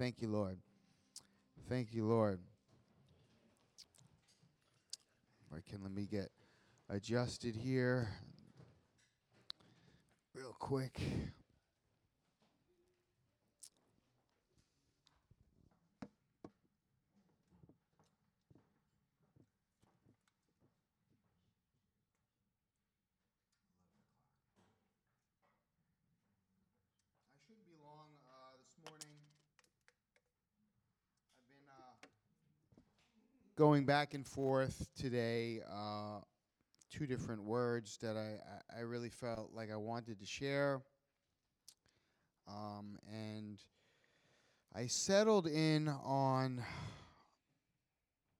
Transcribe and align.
Thank 0.00 0.22
you, 0.22 0.28
Lord. 0.28 0.56
Thank 1.68 1.92
you, 1.92 2.06
Lord. 2.06 2.40
Right, 5.50 5.62
can 5.66 5.82
let 5.82 5.92
me 5.92 6.06
get 6.10 6.30
adjusted 6.88 7.54
here 7.54 8.08
real 10.32 10.56
quick. 10.58 10.98
I 10.98 11.04
shouldn't 27.46 27.66
be 27.66 27.76
long 27.84 28.08
uh, 28.24 28.56
this 28.64 28.78
morning. 28.88 29.12
I've 31.36 31.48
been 31.52 31.68
uh, 31.68 31.92
going 33.60 33.84
back 33.84 34.14
and 34.14 34.26
forth 34.26 34.88
today. 34.96 35.60
Uh, 35.70 36.18
two 36.90 37.06
different 37.06 37.44
words 37.44 37.98
that 38.00 38.16
I, 38.16 38.38
I, 38.74 38.80
really 38.80 39.10
felt 39.10 39.50
like 39.52 39.70
I 39.70 39.76
wanted 39.76 40.18
to 40.18 40.24
share. 40.24 40.80
Um, 42.48 42.98
and 43.06 43.58
I 44.74 44.86
settled 44.86 45.46
in 45.46 45.88
on 45.88 46.62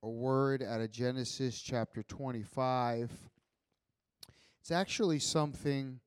a 0.02 0.08
word 0.08 0.62
out 0.62 0.80
of 0.80 0.90
Genesis 0.90 1.60
chapter 1.60 2.02
25. 2.02 3.12
It's 4.58 4.70
actually 4.70 5.18
something 5.18 6.00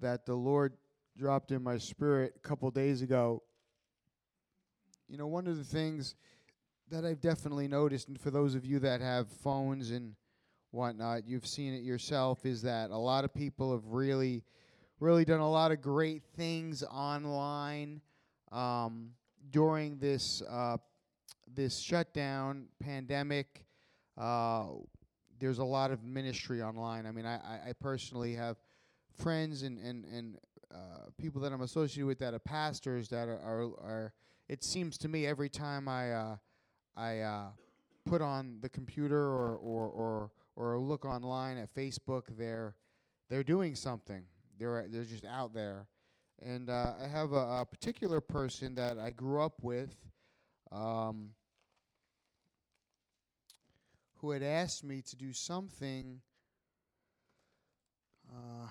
that 0.00 0.26
the 0.26 0.34
Lord 0.34 0.72
dropped 1.16 1.52
in 1.52 1.62
my 1.62 1.78
spirit 1.78 2.32
a 2.34 2.40
couple 2.40 2.68
days 2.72 3.00
ago. 3.00 3.44
You 5.08 5.18
know, 5.18 5.28
one 5.28 5.46
of 5.46 5.56
the 5.56 5.62
things 5.62 6.16
that 6.90 7.04
I've 7.04 7.20
definitely 7.20 7.68
noticed, 7.68 8.08
and 8.08 8.20
for 8.20 8.30
those 8.30 8.54
of 8.54 8.64
you 8.64 8.78
that 8.80 9.00
have 9.00 9.28
phones 9.28 9.90
and 9.90 10.14
whatnot, 10.70 11.26
you've 11.26 11.46
seen 11.46 11.72
it 11.72 11.82
yourself, 11.82 12.44
is 12.44 12.62
that 12.62 12.90
a 12.90 12.96
lot 12.96 13.24
of 13.24 13.32
people 13.32 13.72
have 13.72 13.86
really, 13.86 14.42
really 15.00 15.24
done 15.24 15.40
a 15.40 15.50
lot 15.50 15.72
of 15.72 15.80
great 15.80 16.22
things 16.36 16.82
online 16.82 18.00
um, 18.52 19.10
during 19.50 19.98
this 19.98 20.42
uh, 20.42 20.76
this 21.54 21.78
shutdown 21.78 22.66
pandemic. 22.80 23.64
Uh, 24.18 24.66
there's 25.38 25.58
a 25.58 25.64
lot 25.64 25.90
of 25.90 26.04
ministry 26.04 26.62
online. 26.62 27.06
I 27.06 27.12
mean, 27.12 27.26
I, 27.26 27.38
I, 27.68 27.72
personally 27.72 28.34
have 28.34 28.56
friends 29.12 29.62
and 29.62 29.78
and 29.78 30.04
and 30.04 30.38
uh, 30.72 31.08
people 31.18 31.40
that 31.40 31.52
I'm 31.52 31.62
associated 31.62 32.06
with 32.06 32.18
that 32.20 32.34
are 32.34 32.38
pastors 32.38 33.08
that 33.08 33.28
are 33.28 33.40
are, 33.40 33.62
are 33.82 34.12
it 34.48 34.62
seems 34.62 34.98
to 34.98 35.08
me 35.08 35.26
every 35.26 35.48
time 35.48 35.88
I 35.88 36.12
uh, 36.12 36.36
I 36.96 37.20
uh, 37.20 37.46
put 38.06 38.22
on 38.22 38.58
the 38.60 38.68
computer 38.68 39.18
or, 39.18 39.56
or 39.56 39.88
or 39.88 40.30
or 40.56 40.78
look 40.78 41.04
online 41.04 41.58
at 41.58 41.74
Facebook, 41.74 42.24
they're 42.36 42.76
they're 43.28 43.44
doing 43.44 43.74
something. 43.74 44.22
They're 44.58 44.86
they're 44.88 45.04
just 45.04 45.24
out 45.24 45.52
there, 45.52 45.86
and 46.40 46.70
uh, 46.70 46.92
I 47.02 47.08
have 47.08 47.32
a, 47.32 47.60
a, 47.60 47.66
particular 47.68 48.20
person 48.20 48.74
that 48.76 48.98
I 48.98 49.10
grew 49.10 49.42
up 49.42 49.62
with. 49.62 49.96
Um, 50.70 51.30
who 54.16 54.30
had 54.30 54.42
asked 54.42 54.82
me 54.82 55.02
to 55.02 55.16
do 55.16 55.34
something 55.34 56.18
uh, 58.32 58.68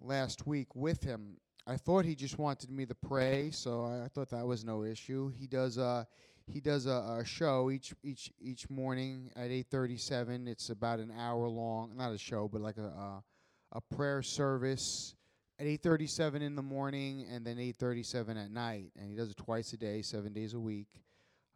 last 0.00 0.48
week 0.48 0.74
with 0.74 1.02
him. 1.04 1.36
I 1.64 1.76
thought 1.76 2.04
he 2.04 2.16
just 2.16 2.38
wanted 2.38 2.70
me 2.70 2.86
to 2.86 2.94
pray, 2.94 3.50
so 3.52 3.84
I, 3.84 4.06
I 4.06 4.08
thought 4.08 4.30
that 4.30 4.44
was 4.44 4.64
no 4.64 4.82
issue. 4.82 5.30
He 5.36 5.46
does 5.46 5.78
uh 5.78 6.04
he 6.46 6.60
does 6.60 6.86
a, 6.86 7.18
a 7.20 7.24
show 7.24 7.70
each 7.70 7.92
each 8.02 8.32
each 8.40 8.70
morning 8.70 9.30
at 9.36 9.50
8:37. 9.50 10.46
It's 10.46 10.70
about 10.70 11.00
an 11.00 11.12
hour 11.16 11.48
long, 11.48 11.96
not 11.96 12.12
a 12.12 12.18
show, 12.18 12.48
but 12.48 12.60
like 12.60 12.76
a 12.76 12.86
a, 12.86 13.22
a 13.72 13.80
prayer 13.80 14.22
service 14.22 15.14
at 15.58 15.66
8:37 15.66 16.42
in 16.42 16.54
the 16.54 16.62
morning 16.62 17.26
and 17.30 17.44
then 17.44 17.56
8:37 17.56 18.42
at 18.42 18.50
night, 18.50 18.92
and 18.96 19.10
he 19.10 19.16
does 19.16 19.30
it 19.30 19.36
twice 19.36 19.72
a 19.72 19.76
day, 19.76 20.02
7 20.02 20.32
days 20.32 20.54
a 20.54 20.60
week. 20.60 21.02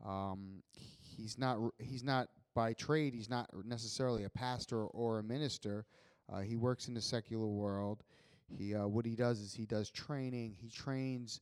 Um, 0.05 0.63
he's 0.73 1.39
not 1.39 1.59
he's 1.79 2.03
not 2.03 2.29
by 2.55 2.73
trade, 2.73 3.15
he's 3.15 3.31
not 3.31 3.49
necessarily 3.65 4.25
a 4.25 4.31
pastor 4.31 4.85
or 4.87 5.21
a 5.21 5.23
minister. 5.23 5.87
Uh, 6.33 6.41
he 6.41 6.57
works 6.57 6.89
in 6.89 6.95
the 6.95 7.01
secular 7.01 7.47
world. 7.47 8.03
He 8.49 8.75
uh, 8.75 8.89
what 8.89 9.05
he 9.05 9.15
does 9.15 9.41
is 9.41 9.55
he 9.55 9.67
does 9.67 9.91
training. 9.91 10.57
He 10.61 10.69
trains 10.69 11.41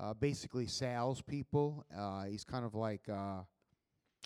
uh, 0.00 0.14
basically 0.14 0.66
salespeople. 0.66 1.84
Uh, 1.96 2.24
he's 2.24 2.44
kind 2.44 2.64
of 2.64 2.74
like 2.74 3.08
uh, 3.08 3.42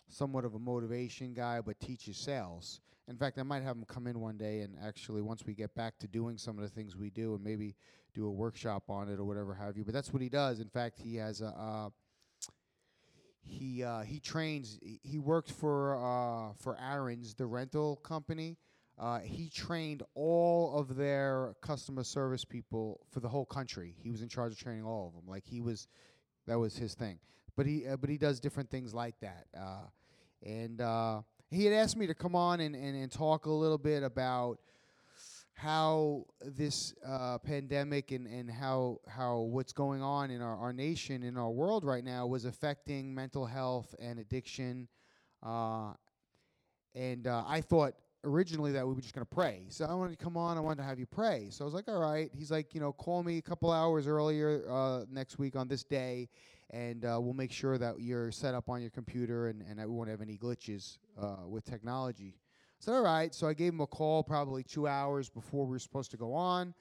somewhat 0.08 0.44
of 0.44 0.54
a 0.54 0.58
motivation 0.58 1.34
guy, 1.34 1.60
but 1.60 1.78
teaches 1.80 2.16
sales. 2.16 2.80
In 3.08 3.16
fact, 3.16 3.38
I 3.38 3.42
might 3.42 3.62
have 3.62 3.76
him 3.76 3.84
come 3.86 4.06
in 4.06 4.20
one 4.20 4.36
day 4.36 4.60
and 4.60 4.76
actually, 4.82 5.22
once 5.22 5.44
we 5.46 5.54
get 5.54 5.74
back 5.74 5.98
to 6.00 6.06
doing 6.06 6.36
some 6.36 6.58
of 6.58 6.62
the 6.62 6.68
things 6.68 6.94
we 6.94 7.10
do, 7.10 7.34
and 7.34 7.42
maybe 7.42 7.74
do 8.14 8.26
a 8.26 8.30
workshop 8.30 8.84
on 8.88 9.08
it 9.08 9.18
or 9.18 9.24
whatever 9.24 9.54
have 9.54 9.76
you. 9.76 9.84
But 9.84 9.94
that's 9.94 10.12
what 10.12 10.20
he 10.20 10.28
does. 10.28 10.60
In 10.60 10.68
fact, 10.68 10.98
he 10.98 11.16
has 11.16 11.40
a 11.40 11.48
uh, 11.48 11.88
he 13.42 13.82
uh, 13.82 14.02
he 14.02 14.20
trains. 14.20 14.78
He 15.02 15.18
worked 15.18 15.50
for 15.50 15.96
uh, 15.96 16.52
for 16.58 16.76
Aaron's, 16.78 17.34
the 17.34 17.46
rental 17.46 17.96
company. 17.96 18.56
Uh, 18.98 19.20
he 19.20 19.48
trained 19.48 20.02
all 20.14 20.76
of 20.76 20.96
their 20.96 21.54
customer 21.60 22.02
service 22.02 22.44
people 22.44 23.00
for 23.10 23.20
the 23.20 23.28
whole 23.28 23.46
country. 23.46 23.94
He 24.02 24.10
was 24.10 24.22
in 24.22 24.28
charge 24.28 24.52
of 24.52 24.58
training 24.58 24.84
all 24.84 25.06
of 25.06 25.14
them. 25.14 25.22
Like 25.28 25.44
he 25.46 25.60
was, 25.60 25.86
that 26.46 26.58
was 26.58 26.76
his 26.76 26.94
thing. 26.94 27.20
But 27.56 27.66
he 27.66 27.86
uh, 27.86 27.96
but 27.96 28.10
he 28.10 28.18
does 28.18 28.40
different 28.40 28.70
things 28.70 28.94
like 28.94 29.18
that. 29.20 29.46
Uh, 29.56 29.86
and 30.44 30.80
uh, 30.80 31.22
he 31.50 31.64
had 31.64 31.74
asked 31.74 31.96
me 31.96 32.06
to 32.06 32.14
come 32.14 32.34
on 32.34 32.60
and, 32.60 32.74
and, 32.74 32.96
and 32.96 33.10
talk 33.10 33.46
a 33.46 33.50
little 33.50 33.78
bit 33.78 34.02
about 34.02 34.58
how 35.54 36.24
this 36.40 36.94
uh, 37.04 37.38
pandemic 37.38 38.12
and, 38.12 38.26
and 38.26 38.50
how 38.50 38.98
how 39.08 39.38
what's 39.38 39.72
going 39.72 40.02
on 40.02 40.30
in 40.30 40.40
our, 40.40 40.56
our 40.56 40.72
nation 40.72 41.24
in 41.24 41.36
our 41.36 41.50
world 41.50 41.84
right 41.84 42.04
now 42.04 42.26
was 42.26 42.44
affecting 42.44 43.12
mental 43.12 43.44
health 43.44 43.92
and 43.98 44.20
addiction 44.20 44.86
uh, 45.44 45.92
and 46.94 47.26
I 47.26 47.60
thought 47.60 47.94
originally 48.24 48.72
that 48.72 48.86
we 48.86 48.94
were 48.94 49.00
just 49.00 49.14
going 49.14 49.24
to 49.24 49.34
pray. 49.34 49.66
So 49.68 49.84
I 49.84 49.94
wanted 49.94 50.18
to 50.18 50.24
come 50.24 50.36
on. 50.36 50.56
I 50.56 50.60
wanted 50.60 50.82
to 50.82 50.88
have 50.88 50.98
you 50.98 51.06
pray. 51.06 51.48
So 51.50 51.64
I 51.64 51.66
was 51.66 51.74
like, 51.74 51.88
all 51.88 52.00
right. 52.00 52.30
He's 52.36 52.50
like, 52.50 52.74
you 52.74 52.80
know, 52.80 52.92
call 52.92 53.22
me 53.22 53.38
a 53.38 53.42
couple 53.42 53.70
hours 53.70 54.06
earlier 54.06 54.64
uh, 54.68 55.04
next 55.10 55.38
week 55.38 55.56
on 55.56 55.68
this 55.68 55.84
day, 55.84 56.28
and 56.70 57.04
uh, 57.04 57.18
we'll 57.20 57.34
make 57.34 57.52
sure 57.52 57.78
that 57.78 58.00
you're 58.00 58.30
set 58.30 58.54
up 58.54 58.68
on 58.68 58.80
your 58.80 58.90
computer 58.90 59.48
and, 59.48 59.62
and 59.62 59.78
that 59.78 59.88
we 59.88 59.94
won't 59.94 60.10
have 60.10 60.20
any 60.20 60.36
glitches 60.36 60.98
uh, 61.20 61.46
with 61.46 61.64
technology. 61.64 62.34
I 62.36 62.84
said, 62.84 62.94
all 62.94 63.02
right. 63.02 63.34
So 63.34 63.46
I 63.46 63.54
gave 63.54 63.72
him 63.72 63.80
a 63.80 63.86
call 63.86 64.22
probably 64.22 64.62
two 64.62 64.86
hours 64.86 65.28
before 65.28 65.66
we 65.66 65.72
were 65.72 65.78
supposed 65.78 66.10
to 66.12 66.16
go 66.16 66.34
on. 66.34 66.74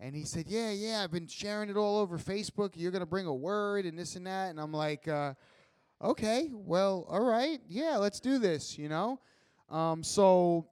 And 0.00 0.14
he 0.14 0.24
said, 0.24 0.46
yeah, 0.48 0.70
yeah, 0.70 1.02
I've 1.02 1.12
been 1.12 1.28
sharing 1.28 1.70
it 1.70 1.76
all 1.76 1.98
over 1.98 2.18
Facebook. 2.18 2.72
You're 2.74 2.90
going 2.90 3.00
to 3.00 3.06
bring 3.06 3.26
a 3.26 3.34
word 3.34 3.86
and 3.86 3.98
this 3.98 4.16
and 4.16 4.26
that. 4.26 4.50
And 4.50 4.60
I'm 4.60 4.72
like, 4.72 5.06
uh, 5.06 5.34
okay, 6.02 6.50
well, 6.52 7.06
all 7.08 7.24
right. 7.24 7.60
Yeah, 7.68 7.96
let's 7.96 8.20
do 8.20 8.38
this, 8.38 8.76
you 8.76 8.88
know? 8.88 9.20
Um, 9.70 10.02
so 10.02 10.66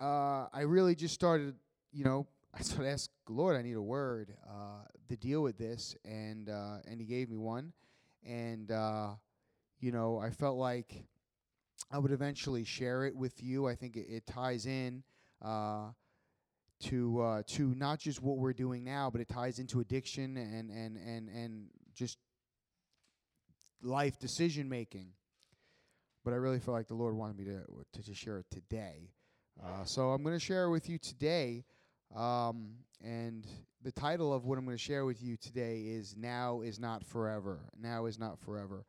uh, 0.00 0.46
I 0.52 0.62
really 0.62 0.94
just 0.94 1.14
started, 1.14 1.54
you 1.92 2.04
know, 2.04 2.26
I 2.54 2.62
started 2.62 2.90
asking 2.90 3.12
Lord, 3.28 3.56
I 3.56 3.62
need 3.62 3.76
a 3.76 3.82
word 3.82 4.34
uh, 4.48 4.84
to 5.08 5.16
deal 5.16 5.42
with 5.42 5.58
this, 5.58 5.96
and 6.04 6.48
uh, 6.48 6.78
and 6.88 7.00
He 7.00 7.06
gave 7.06 7.28
me 7.28 7.36
one, 7.36 7.72
and 8.24 8.70
uh, 8.70 9.10
you 9.80 9.92
know, 9.92 10.18
I 10.18 10.30
felt 10.30 10.56
like 10.56 11.04
I 11.90 11.98
would 11.98 12.12
eventually 12.12 12.64
share 12.64 13.04
it 13.04 13.14
with 13.14 13.42
you. 13.42 13.66
I 13.66 13.74
think 13.74 13.96
it, 13.96 14.06
it 14.08 14.26
ties 14.26 14.66
in 14.66 15.02
uh, 15.42 15.90
to 16.84 17.20
uh, 17.20 17.42
to 17.48 17.74
not 17.74 17.98
just 17.98 18.22
what 18.22 18.38
we're 18.38 18.52
doing 18.52 18.84
now, 18.84 19.10
but 19.10 19.20
it 19.20 19.28
ties 19.28 19.58
into 19.58 19.80
addiction 19.80 20.36
and 20.36 20.70
and 20.70 20.96
and 20.96 21.28
and 21.28 21.66
just 21.94 22.18
life 23.82 24.18
decision 24.18 24.68
making. 24.68 25.08
But 26.24 26.32
I 26.32 26.36
really 26.36 26.58
feel 26.58 26.74
like 26.74 26.88
the 26.88 26.94
Lord 26.94 27.14
wanted 27.16 27.36
me 27.36 27.44
to 27.44 27.62
to, 27.92 28.02
to 28.02 28.14
share 28.14 28.38
it 28.38 28.46
today. 28.50 29.10
Uh, 29.62 29.84
so 29.84 30.10
I'm 30.10 30.22
going 30.22 30.34
to 30.34 30.44
share 30.44 30.68
with 30.68 30.88
you 30.88 30.98
today, 30.98 31.64
um, 32.14 32.72
and 33.02 33.46
the 33.82 33.92
title 33.92 34.32
of 34.32 34.44
what 34.44 34.58
I'm 34.58 34.64
going 34.64 34.76
to 34.76 34.82
share 34.82 35.06
with 35.06 35.22
you 35.22 35.36
today 35.36 35.80
is 35.80 36.14
"Now 36.16 36.60
is 36.60 36.78
not 36.78 37.04
forever." 37.04 37.60
Now 37.80 38.06
is 38.06 38.18
not 38.18 38.38
forever. 38.38 38.84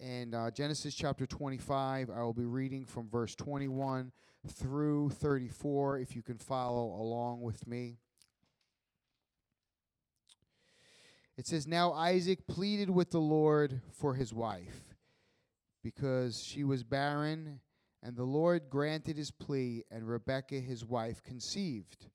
And 0.00 0.34
uh, 0.34 0.50
Genesis 0.50 0.94
chapter 0.94 1.26
25, 1.26 2.10
I 2.10 2.22
will 2.22 2.32
be 2.32 2.44
reading 2.44 2.84
from 2.84 3.08
verse 3.08 3.34
21 3.34 4.12
through 4.48 5.10
34. 5.10 5.98
If 5.98 6.16
you 6.16 6.22
can 6.22 6.38
follow 6.38 7.00
along 7.00 7.42
with 7.42 7.66
me. 7.66 7.98
It 11.36 11.46
says, 11.46 11.66
Now 11.66 11.92
Isaac 11.92 12.46
pleaded 12.46 12.90
with 12.90 13.10
the 13.10 13.20
Lord 13.20 13.80
for 13.92 14.14
his 14.14 14.32
wife, 14.32 14.94
because 15.82 16.42
she 16.42 16.64
was 16.64 16.84
barren 16.84 17.60
and 18.04 18.14
the 18.14 18.24
Lord 18.24 18.68
granted 18.68 19.16
his 19.16 19.30
plea, 19.30 19.82
and 19.90 20.06
Rebekah 20.06 20.60
his 20.60 20.84
wife 20.84 21.22
conceived. 21.22 22.06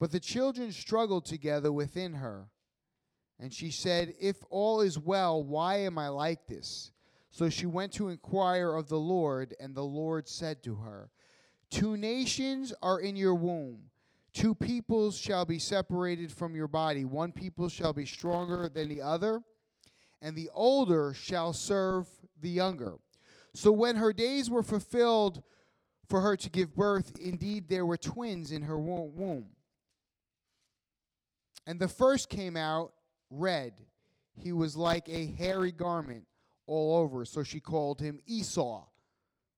But 0.00 0.10
the 0.10 0.18
children 0.18 0.72
struggled 0.72 1.24
together 1.24 1.72
within 1.72 2.14
her. 2.14 2.48
And 3.38 3.54
she 3.54 3.70
said, 3.70 4.14
If 4.20 4.42
all 4.50 4.80
is 4.80 4.98
well, 4.98 5.44
why 5.44 5.76
am 5.76 5.98
I 5.98 6.08
like 6.08 6.48
this? 6.48 6.90
So 7.30 7.48
she 7.48 7.66
went 7.66 7.92
to 7.92 8.08
inquire 8.08 8.74
of 8.74 8.88
the 8.88 8.98
Lord, 8.98 9.54
and 9.60 9.72
the 9.72 9.84
Lord 9.84 10.28
said 10.28 10.64
to 10.64 10.74
her, 10.74 11.10
Two 11.70 11.96
nations 11.96 12.74
are 12.82 12.98
in 12.98 13.14
your 13.14 13.36
womb. 13.36 13.84
Two 14.34 14.54
peoples 14.54 15.16
shall 15.16 15.44
be 15.44 15.60
separated 15.60 16.32
from 16.32 16.56
your 16.56 16.68
body. 16.68 17.04
One 17.04 17.30
people 17.30 17.68
shall 17.68 17.92
be 17.92 18.06
stronger 18.06 18.68
than 18.68 18.88
the 18.88 19.00
other, 19.00 19.42
and 20.20 20.34
the 20.34 20.50
older 20.52 21.14
shall 21.14 21.52
serve 21.52 22.08
the 22.40 22.50
younger. 22.50 22.96
So 23.54 23.70
when 23.72 23.96
her 23.96 24.12
days 24.12 24.48
were 24.48 24.62
fulfilled 24.62 25.42
for 26.08 26.20
her 26.20 26.36
to 26.36 26.50
give 26.50 26.74
birth, 26.74 27.18
indeed 27.18 27.68
there 27.68 27.86
were 27.86 27.96
twins 27.96 28.50
in 28.50 28.62
her 28.62 28.78
womb. 28.78 29.46
And 31.66 31.78
the 31.78 31.88
first 31.88 32.28
came 32.28 32.56
out 32.56 32.92
red. 33.30 33.74
He 34.34 34.52
was 34.52 34.76
like 34.76 35.08
a 35.08 35.26
hairy 35.26 35.72
garment 35.72 36.24
all 36.66 36.96
over. 36.96 37.24
So 37.24 37.42
she 37.42 37.60
called 37.60 38.00
him 38.00 38.20
Esau, 38.26 38.84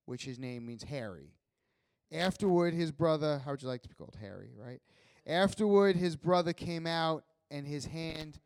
which 0.05 0.25
his 0.25 0.38
name 0.38 0.67
means 0.67 0.82
hairy. 0.82 1.32
Afterward, 2.12 2.75
his 2.75 2.93
brother, 2.93 3.41
how 3.44 3.52
would 3.52 3.62
you 3.62 3.69
like 3.69 3.82
to 3.82 3.88
be 3.88 3.94
called? 3.94 4.17
Harry, 4.20 4.50
right? 4.56 4.81
Afterward, 5.26 5.96
his 5.96 6.17
brother 6.17 6.52
came 6.52 6.87
out, 6.87 7.25
and 7.50 7.67
his 7.67 7.87
hand 7.87 8.38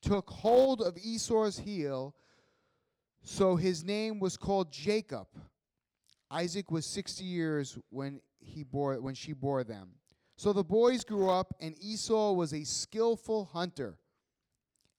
took 0.00 0.30
hold 0.30 0.80
of 0.80 0.96
Esau's 0.96 1.58
heel. 1.58 2.14
So 3.24 3.56
his 3.56 3.82
name 3.82 4.20
was 4.20 4.36
called 4.36 4.70
Jacob. 4.70 5.26
Isaac 6.30 6.70
was 6.70 6.84
60 6.84 7.24
years 7.24 7.78
when 7.88 8.20
he 8.38 8.62
bore 8.62 9.00
when 9.00 9.14
she 9.14 9.32
bore 9.32 9.64
them. 9.64 9.88
So 10.36 10.52
the 10.52 10.62
boys 10.64 11.04
grew 11.04 11.30
up, 11.30 11.54
and 11.60 11.74
Esau 11.80 12.32
was 12.32 12.52
a 12.52 12.64
skillful 12.64 13.46
hunter, 13.46 13.96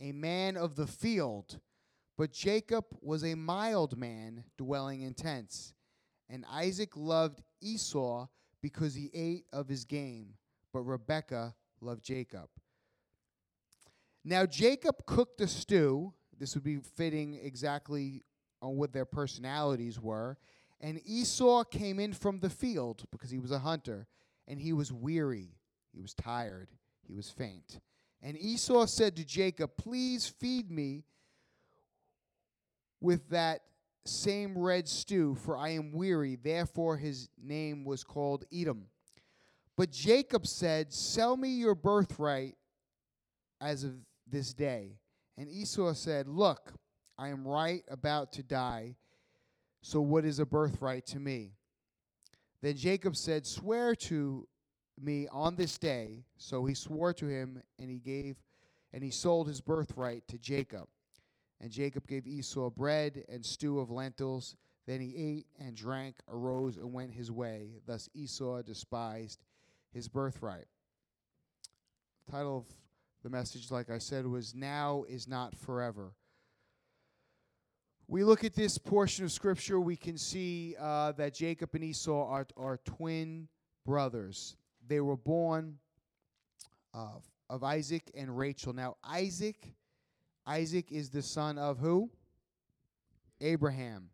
a 0.01 0.11
man 0.11 0.57
of 0.57 0.75
the 0.75 0.87
field. 0.87 1.59
But 2.17 2.31
Jacob 2.31 2.85
was 3.01 3.23
a 3.23 3.35
mild 3.35 3.97
man, 3.97 4.45
dwelling 4.57 5.01
in 5.01 5.13
tents. 5.13 5.73
And 6.29 6.45
Isaac 6.49 6.95
loved 6.95 7.43
Esau 7.61 8.27
because 8.61 8.95
he 8.95 9.11
ate 9.13 9.45
of 9.53 9.67
his 9.67 9.85
game, 9.85 10.35
but 10.73 10.79
Rebekah 10.79 11.53
loved 11.81 12.03
Jacob. 12.03 12.49
Now 14.23 14.47
Jacob 14.47 15.05
cooked 15.05 15.41
a 15.41 15.47
stew. 15.47 16.13
This 16.39 16.55
would 16.55 16.63
be 16.63 16.77
fitting 16.77 17.39
exactly 17.41 18.23
on 18.61 18.77
what 18.77 18.93
their 18.93 19.05
personalities 19.05 19.99
were. 19.99 20.37
And 20.81 20.99
Esau 21.05 21.63
came 21.63 21.99
in 21.99 22.13
from 22.13 22.39
the 22.39 22.49
field 22.49 23.05
because 23.11 23.29
he 23.29 23.39
was 23.39 23.51
a 23.51 23.59
hunter 23.59 24.07
and 24.47 24.59
he 24.59 24.73
was 24.73 24.91
weary, 24.91 25.55
he 25.93 26.01
was 26.01 26.13
tired, 26.13 26.69
he 27.07 27.13
was 27.13 27.29
faint. 27.29 27.79
And 28.21 28.37
Esau 28.37 28.85
said 28.85 29.15
to 29.15 29.25
Jacob, 29.25 29.71
Please 29.77 30.27
feed 30.27 30.69
me 30.71 31.03
with 33.01 33.29
that 33.29 33.61
same 34.05 34.57
red 34.57 34.87
stew, 34.87 35.35
for 35.35 35.57
I 35.57 35.69
am 35.69 35.91
weary. 35.91 36.35
Therefore 36.35 36.97
his 36.97 37.29
name 37.41 37.85
was 37.85 38.03
called 38.03 38.45
Edom. 38.53 38.85
But 39.77 39.91
Jacob 39.91 40.47
said, 40.47 40.93
Sell 40.93 41.35
me 41.35 41.49
your 41.49 41.75
birthright 41.75 42.55
as 43.59 43.83
of 43.83 43.93
this 44.27 44.53
day. 44.53 44.99
And 45.37 45.49
Esau 45.49 45.93
said, 45.93 46.27
Look, 46.27 46.73
I 47.17 47.29
am 47.29 47.47
right 47.47 47.83
about 47.89 48.33
to 48.33 48.43
die. 48.43 48.95
So 49.81 50.01
what 50.01 50.25
is 50.25 50.39
a 50.39 50.45
birthright 50.45 51.05
to 51.07 51.19
me? 51.19 51.51
Then 52.61 52.75
Jacob 52.75 53.15
said, 53.15 53.45
Swear 53.45 53.95
to 53.95 54.47
me 54.99 55.27
on 55.31 55.55
this 55.55 55.77
day. 55.77 56.23
So 56.37 56.65
he 56.65 56.73
swore 56.73 57.13
to 57.13 57.27
him, 57.27 57.61
and 57.79 57.89
he 57.89 57.99
gave, 57.99 58.37
and 58.93 59.03
he 59.03 59.11
sold 59.11 59.47
his 59.47 59.61
birthright 59.61 60.27
to 60.29 60.37
Jacob. 60.37 60.87
And 61.61 61.71
Jacob 61.71 62.07
gave 62.07 62.27
Esau 62.27 62.69
bread 62.69 63.23
and 63.29 63.45
stew 63.45 63.79
of 63.79 63.91
lentils. 63.91 64.55
Then 64.87 65.01
he 65.01 65.15
ate 65.15 65.47
and 65.59 65.75
drank, 65.75 66.15
arose, 66.27 66.77
and 66.77 66.93
went 66.93 67.11
his 67.11 67.31
way. 67.31 67.81
Thus 67.85 68.09
Esau 68.13 68.61
despised 68.61 69.39
his 69.93 70.07
birthright. 70.07 70.67
Title 72.29 72.57
of 72.57 72.65
the 73.25 73.29
message, 73.29 73.71
like 73.71 73.89
I 73.89 73.97
said, 73.97 74.25
was 74.25 74.55
Now 74.55 75.03
is 75.09 75.27
Not 75.27 75.53
Forever 75.57 76.13
we 78.07 78.23
look 78.23 78.43
at 78.43 78.53
this 78.53 78.77
portion 78.77 79.25
of 79.25 79.31
scripture, 79.31 79.79
we 79.79 79.95
can 79.95 80.17
see 80.17 80.75
uh, 80.79 81.11
that 81.13 81.33
Jacob 81.33 81.71
and 81.73 81.83
Esau 81.83 82.27
are, 82.27 82.45
are 82.55 82.77
twin 82.85 83.47
brothers. 83.85 84.57
They 84.87 84.99
were 84.99 85.17
born 85.17 85.79
uh, 86.93 87.17
of 87.49 87.63
Isaac 87.63 88.11
and 88.15 88.37
Rachel. 88.37 88.73
Now, 88.73 88.97
Isaac, 89.03 89.73
Isaac 90.45 90.91
is 90.91 91.09
the 91.09 91.23
son 91.23 91.57
of 91.57 91.79
who? 91.79 92.11
Abraham. 93.41 94.09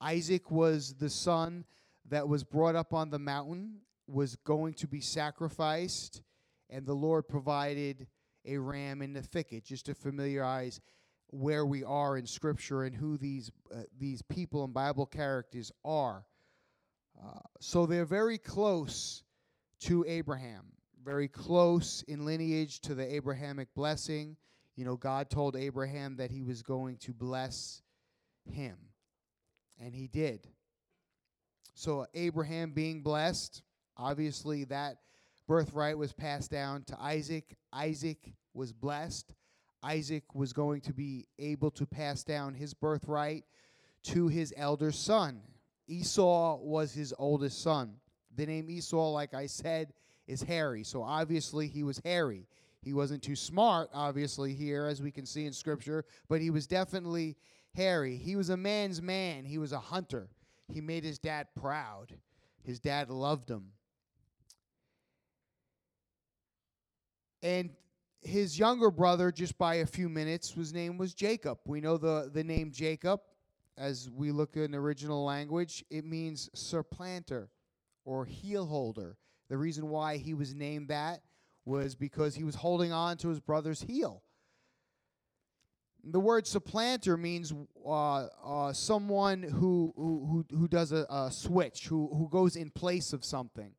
Isaac 0.00 0.50
was 0.50 0.94
the 0.94 1.10
son 1.10 1.64
that 2.08 2.28
was 2.28 2.44
brought 2.44 2.76
up 2.76 2.92
on 2.92 3.10
the 3.10 3.18
mountain, 3.18 3.78
was 4.06 4.36
going 4.36 4.74
to 4.74 4.86
be 4.86 5.00
sacrificed, 5.00 6.22
and 6.70 6.86
the 6.86 6.94
Lord 6.94 7.26
provided 7.28 8.06
a 8.44 8.58
ram 8.58 9.02
in 9.02 9.12
the 9.12 9.22
thicket 9.22 9.64
just 9.64 9.86
to 9.86 9.94
familiarize 9.94 10.80
where 11.28 11.64
we 11.64 11.82
are 11.82 12.16
in 12.16 12.26
Scripture 12.26 12.82
and 12.84 12.94
who 12.94 13.16
these 13.16 13.50
uh, 13.74 13.82
these 13.98 14.22
people 14.22 14.64
and 14.64 14.74
Bible 14.74 15.06
characters 15.06 15.72
are. 15.84 16.24
Uh, 17.20 17.38
so 17.60 17.86
they're 17.86 18.04
very 18.04 18.38
close 18.38 19.22
to 19.80 20.04
Abraham, 20.06 20.64
very 21.04 21.28
close 21.28 22.02
in 22.06 22.24
lineage 22.24 22.80
to 22.80 22.94
the 22.94 23.14
Abrahamic 23.14 23.74
blessing. 23.74 24.36
You 24.76 24.84
know, 24.84 24.96
God 24.96 25.30
told 25.30 25.56
Abraham 25.56 26.16
that 26.16 26.30
he 26.30 26.42
was 26.42 26.62
going 26.62 26.96
to 26.98 27.12
bless 27.12 27.82
him, 28.50 28.76
and 29.78 29.94
he 29.94 30.06
did. 30.06 30.48
So 31.74 32.06
Abraham 32.14 32.72
being 32.72 33.02
blessed, 33.02 33.62
obviously 33.96 34.64
that 34.64 34.98
birthright 35.52 35.98
was 35.98 36.14
passed 36.14 36.50
down 36.50 36.82
to 36.82 36.98
Isaac. 36.98 37.58
Isaac 37.74 38.32
was 38.54 38.72
blessed. 38.72 39.34
Isaac 39.82 40.34
was 40.34 40.54
going 40.54 40.80
to 40.80 40.94
be 40.94 41.26
able 41.38 41.70
to 41.72 41.84
pass 41.84 42.24
down 42.24 42.54
his 42.54 42.72
birthright 42.72 43.44
to 44.04 44.28
his 44.28 44.54
elder 44.56 44.90
son. 44.90 45.42
Esau 45.86 46.56
was 46.56 46.94
his 46.94 47.12
oldest 47.18 47.62
son. 47.62 47.96
The 48.34 48.46
name 48.46 48.70
Esau, 48.70 49.10
like 49.10 49.34
I 49.34 49.44
said, 49.44 49.92
is 50.26 50.40
Harry. 50.40 50.84
So 50.84 51.02
obviously 51.02 51.68
he 51.68 51.82
was 51.82 52.00
Harry. 52.02 52.46
He 52.80 52.94
wasn't 52.94 53.22
too 53.22 53.36
smart, 53.36 53.90
obviously, 53.92 54.54
here, 54.54 54.86
as 54.86 55.02
we 55.02 55.10
can 55.10 55.26
see 55.26 55.44
in 55.44 55.52
Scripture, 55.52 56.06
but 56.30 56.40
he 56.40 56.48
was 56.48 56.66
definitely 56.66 57.36
Harry. 57.76 58.16
He 58.16 58.36
was 58.36 58.48
a 58.48 58.56
man's 58.56 59.02
man, 59.02 59.44
he 59.44 59.58
was 59.58 59.72
a 59.72 59.80
hunter. 59.80 60.30
He 60.72 60.80
made 60.80 61.04
his 61.04 61.18
dad 61.18 61.48
proud. 61.54 62.14
His 62.64 62.80
dad 62.80 63.10
loved 63.10 63.50
him. 63.50 63.72
And 67.42 67.70
his 68.20 68.58
younger 68.58 68.90
brother, 68.90 69.32
just 69.32 69.58
by 69.58 69.76
a 69.76 69.86
few 69.86 70.08
minutes, 70.08 70.52
his 70.52 70.72
name 70.72 70.96
was 70.96 71.12
Jacob. 71.12 71.58
We 71.66 71.80
know 71.80 71.96
the, 71.96 72.30
the 72.32 72.44
name 72.44 72.70
Jacob, 72.70 73.20
as 73.76 74.08
we 74.10 74.30
look 74.30 74.56
in 74.56 74.74
original 74.74 75.24
language, 75.24 75.84
it 75.90 76.04
means 76.04 76.48
supplanter 76.54 77.48
or 78.04 78.24
heel 78.24 78.66
holder. 78.66 79.16
The 79.48 79.56
reason 79.56 79.88
why 79.88 80.18
he 80.18 80.34
was 80.34 80.54
named 80.54 80.88
that 80.88 81.22
was 81.64 81.94
because 81.94 82.34
he 82.34 82.44
was 82.44 82.54
holding 82.54 82.92
on 82.92 83.16
to 83.18 83.28
his 83.28 83.40
brother's 83.40 83.82
heel. 83.82 84.22
The 86.04 86.20
word 86.20 86.46
supplanter 86.46 87.16
means 87.16 87.52
uh, 87.86 88.26
uh, 88.44 88.72
someone 88.72 89.42
who, 89.42 89.92
who, 89.96 90.44
who, 90.50 90.56
who 90.56 90.68
does 90.68 90.90
a, 90.90 91.06
a 91.08 91.30
switch, 91.30 91.86
who, 91.86 92.08
who 92.12 92.28
goes 92.28 92.56
in 92.56 92.70
place 92.70 93.12
of 93.12 93.24
something. 93.24 93.72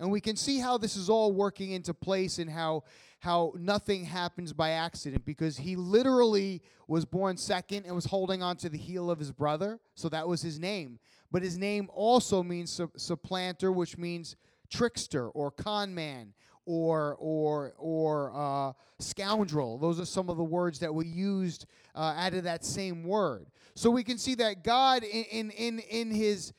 And 0.00 0.10
we 0.10 0.20
can 0.20 0.34
see 0.34 0.58
how 0.58 0.78
this 0.78 0.96
is 0.96 1.08
all 1.10 1.30
working 1.30 1.72
into 1.72 1.94
place 1.94 2.38
and 2.38 2.50
how 2.50 2.84
how 3.20 3.52
nothing 3.54 4.06
happens 4.06 4.54
by 4.54 4.70
accident 4.70 5.26
because 5.26 5.58
he 5.58 5.76
literally 5.76 6.62
was 6.88 7.04
born 7.04 7.36
second 7.36 7.84
and 7.84 7.94
was 7.94 8.06
holding 8.06 8.42
on 8.42 8.56
to 8.56 8.70
the 8.70 8.78
heel 8.78 9.10
of 9.10 9.18
his 9.18 9.30
brother. 9.30 9.78
So 9.94 10.08
that 10.08 10.26
was 10.26 10.40
his 10.40 10.58
name. 10.58 10.98
But 11.30 11.42
his 11.42 11.58
name 11.58 11.90
also 11.92 12.42
means 12.42 12.72
su- 12.72 12.90
supplanter, 12.96 13.72
which 13.72 13.98
means 13.98 14.36
trickster 14.70 15.28
or 15.28 15.50
con 15.50 15.94
man 15.94 16.32
or 16.64 17.16
or 17.20 17.74
or 17.76 18.32
uh, 18.34 18.72
scoundrel. 19.00 19.76
Those 19.76 20.00
are 20.00 20.06
some 20.06 20.30
of 20.30 20.38
the 20.38 20.44
words 20.44 20.78
that 20.78 20.94
were 20.94 21.04
used 21.04 21.66
uh, 21.94 22.14
out 22.16 22.32
of 22.32 22.44
that 22.44 22.64
same 22.64 23.04
word. 23.04 23.48
So 23.74 23.90
we 23.90 24.02
can 24.02 24.16
see 24.16 24.34
that 24.36 24.64
God 24.64 25.04
in 25.04 25.50
in, 25.50 25.78
in 25.80 26.10
his 26.10 26.54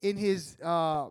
in 0.00 0.16
his 0.16 0.56
uh, 0.62 1.10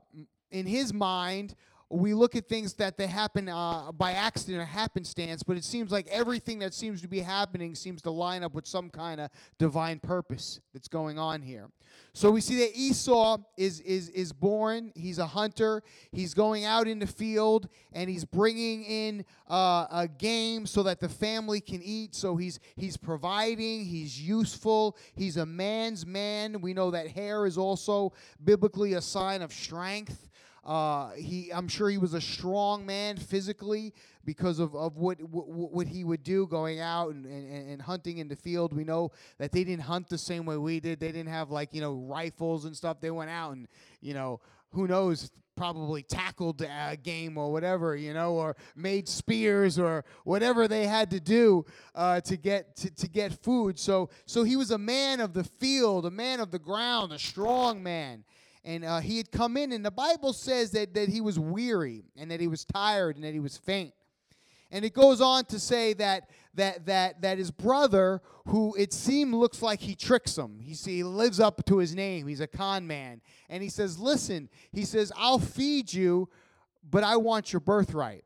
in 0.49 0.65
his 0.65 0.93
mind 0.93 1.53
we 1.89 2.13
look 2.13 2.35
at 2.35 2.47
things 2.47 2.73
that 2.73 2.97
they 2.97 3.07
happen 3.07 3.47
uh, 3.47 3.91
by 3.91 4.13
accident 4.13 4.61
or 4.61 4.65
happenstance, 4.65 5.43
but 5.43 5.55
it 5.55 5.63
seems 5.63 5.91
like 5.91 6.07
everything 6.07 6.59
that 6.59 6.73
seems 6.73 7.01
to 7.01 7.07
be 7.07 7.19
happening 7.19 7.75
seems 7.75 8.01
to 8.01 8.11
line 8.11 8.43
up 8.43 8.53
with 8.53 8.65
some 8.65 8.89
kind 8.89 9.21
of 9.21 9.29
divine 9.59 9.99
purpose 9.99 10.59
that's 10.73 10.87
going 10.87 11.19
on 11.19 11.41
here. 11.41 11.69
So 12.13 12.31
we 12.31 12.41
see 12.41 12.55
that 12.59 12.75
Esau 12.75 13.37
is 13.57 13.81
is 13.81 14.09
is 14.09 14.31
born. 14.31 14.91
He's 14.95 15.19
a 15.19 15.27
hunter. 15.27 15.83
He's 16.11 16.33
going 16.33 16.65
out 16.65 16.87
in 16.87 16.99
the 16.99 17.07
field 17.07 17.67
and 17.93 18.09
he's 18.09 18.25
bringing 18.25 18.83
in 18.83 19.25
uh, 19.49 19.87
a 19.91 20.07
game 20.07 20.65
so 20.65 20.83
that 20.83 20.99
the 20.99 21.09
family 21.09 21.61
can 21.61 21.81
eat. 21.83 22.15
So 22.15 22.35
he's 22.35 22.59
he's 22.75 22.97
providing. 22.97 23.85
He's 23.85 24.19
useful. 24.19 24.97
He's 25.15 25.37
a 25.37 25.45
man's 25.45 26.05
man. 26.05 26.61
We 26.61 26.73
know 26.73 26.91
that 26.91 27.07
hair 27.07 27.45
is 27.45 27.57
also 27.57 28.13
biblically 28.43 28.93
a 28.93 29.01
sign 29.01 29.41
of 29.41 29.53
strength. 29.53 30.29
Uh, 30.65 31.11
he, 31.11 31.51
I'm 31.53 31.67
sure 31.67 31.89
he 31.89 31.97
was 31.97 32.13
a 32.13 32.21
strong 32.21 32.85
man 32.85 33.17
physically 33.17 33.93
because 34.25 34.59
of, 34.59 34.75
of 34.75 34.97
what, 34.97 35.21
what, 35.21 35.47
what 35.47 35.87
he 35.87 36.03
would 36.03 36.23
do 36.23 36.47
going 36.47 36.79
out 36.79 37.13
and, 37.13 37.25
and, 37.25 37.69
and 37.69 37.81
hunting 37.81 38.17
in 38.17 38.27
the 38.27 38.35
field. 38.35 38.73
We 38.73 38.83
know 38.83 39.11
that 39.37 39.51
they 39.51 39.63
didn't 39.63 39.83
hunt 39.83 40.09
the 40.09 40.17
same 40.17 40.45
way 40.45 40.57
we 40.57 40.79
did. 40.79 40.99
They 40.99 41.11
didn't 41.11 41.31
have 41.31 41.51
like, 41.51 41.73
you 41.73 41.81
know, 41.81 41.93
rifles 41.93 42.65
and 42.65 42.75
stuff. 42.75 42.99
They 42.99 43.11
went 43.11 43.29
out 43.29 43.51
and, 43.51 43.67
you 44.01 44.15
know, 44.15 44.41
who 44.71 44.87
knows, 44.87 45.31
probably 45.55 46.03
tackled 46.03 46.61
a 46.61 46.97
game 47.01 47.37
or 47.37 47.51
whatever, 47.51 47.95
you 47.95 48.13
know, 48.13 48.33
or 48.33 48.57
made 48.75 49.07
spears 49.07 49.79
or 49.79 50.03
whatever 50.25 50.67
they 50.67 50.85
had 50.85 51.09
to 51.11 51.19
do 51.19 51.65
uh, 51.93 52.19
to 52.21 52.35
get 52.35 52.75
to, 52.75 52.93
to 52.93 53.07
get 53.07 53.31
food. 53.41 53.79
So 53.79 54.09
so 54.25 54.43
he 54.43 54.57
was 54.57 54.71
a 54.71 54.77
man 54.77 55.21
of 55.21 55.33
the 55.33 55.45
field, 55.45 56.05
a 56.05 56.11
man 56.11 56.41
of 56.41 56.51
the 56.51 56.59
ground, 56.59 57.13
a 57.13 57.19
strong 57.19 57.81
man 57.81 58.25
and 58.65 58.83
uh, 58.83 58.99
he 58.99 59.17
had 59.17 59.31
come 59.31 59.57
in, 59.57 59.71
and 59.71 59.85
the 59.85 59.91
Bible 59.91 60.33
says 60.33 60.71
that, 60.71 60.95
that 60.95 61.07
he 61.07 61.21
was 61.21 61.39
weary 61.39 62.03
and 62.17 62.31
that 62.31 62.41
he 62.41 62.47
was 62.47 62.65
tired 62.65 63.15
and 63.15 63.23
that 63.23 63.33
he 63.33 63.39
was 63.39 63.57
faint. 63.57 63.93
And 64.71 64.83
it 64.83 64.93
goes 64.93 65.21
on 65.21 65.45
to 65.45 65.59
say 65.59 65.93
that 65.93 66.29
that 66.55 66.87
that 66.87 67.21
that 67.21 67.37
his 67.37 67.51
brother, 67.51 68.21
who 68.47 68.75
it 68.75 68.91
seemed 68.91 69.35
looks 69.35 69.61
like 69.61 69.79
he 69.79 69.93
tricks 69.93 70.35
him, 70.35 70.59
he, 70.59 70.73
he 70.73 71.03
lives 71.03 71.39
up 71.39 71.63
to 71.67 71.77
his 71.77 71.95
name. 71.95 72.27
He's 72.27 72.41
a 72.41 72.47
con 72.47 72.87
man, 72.87 73.21
and 73.47 73.61
he 73.61 73.69
says, 73.69 73.99
"Listen," 73.99 74.49
he 74.71 74.83
says, 74.83 75.13
"I'll 75.15 75.39
feed 75.39 75.93
you, 75.93 76.27
but 76.89 77.03
I 77.03 77.17
want 77.17 77.53
your 77.53 77.59
birthright." 77.59 78.25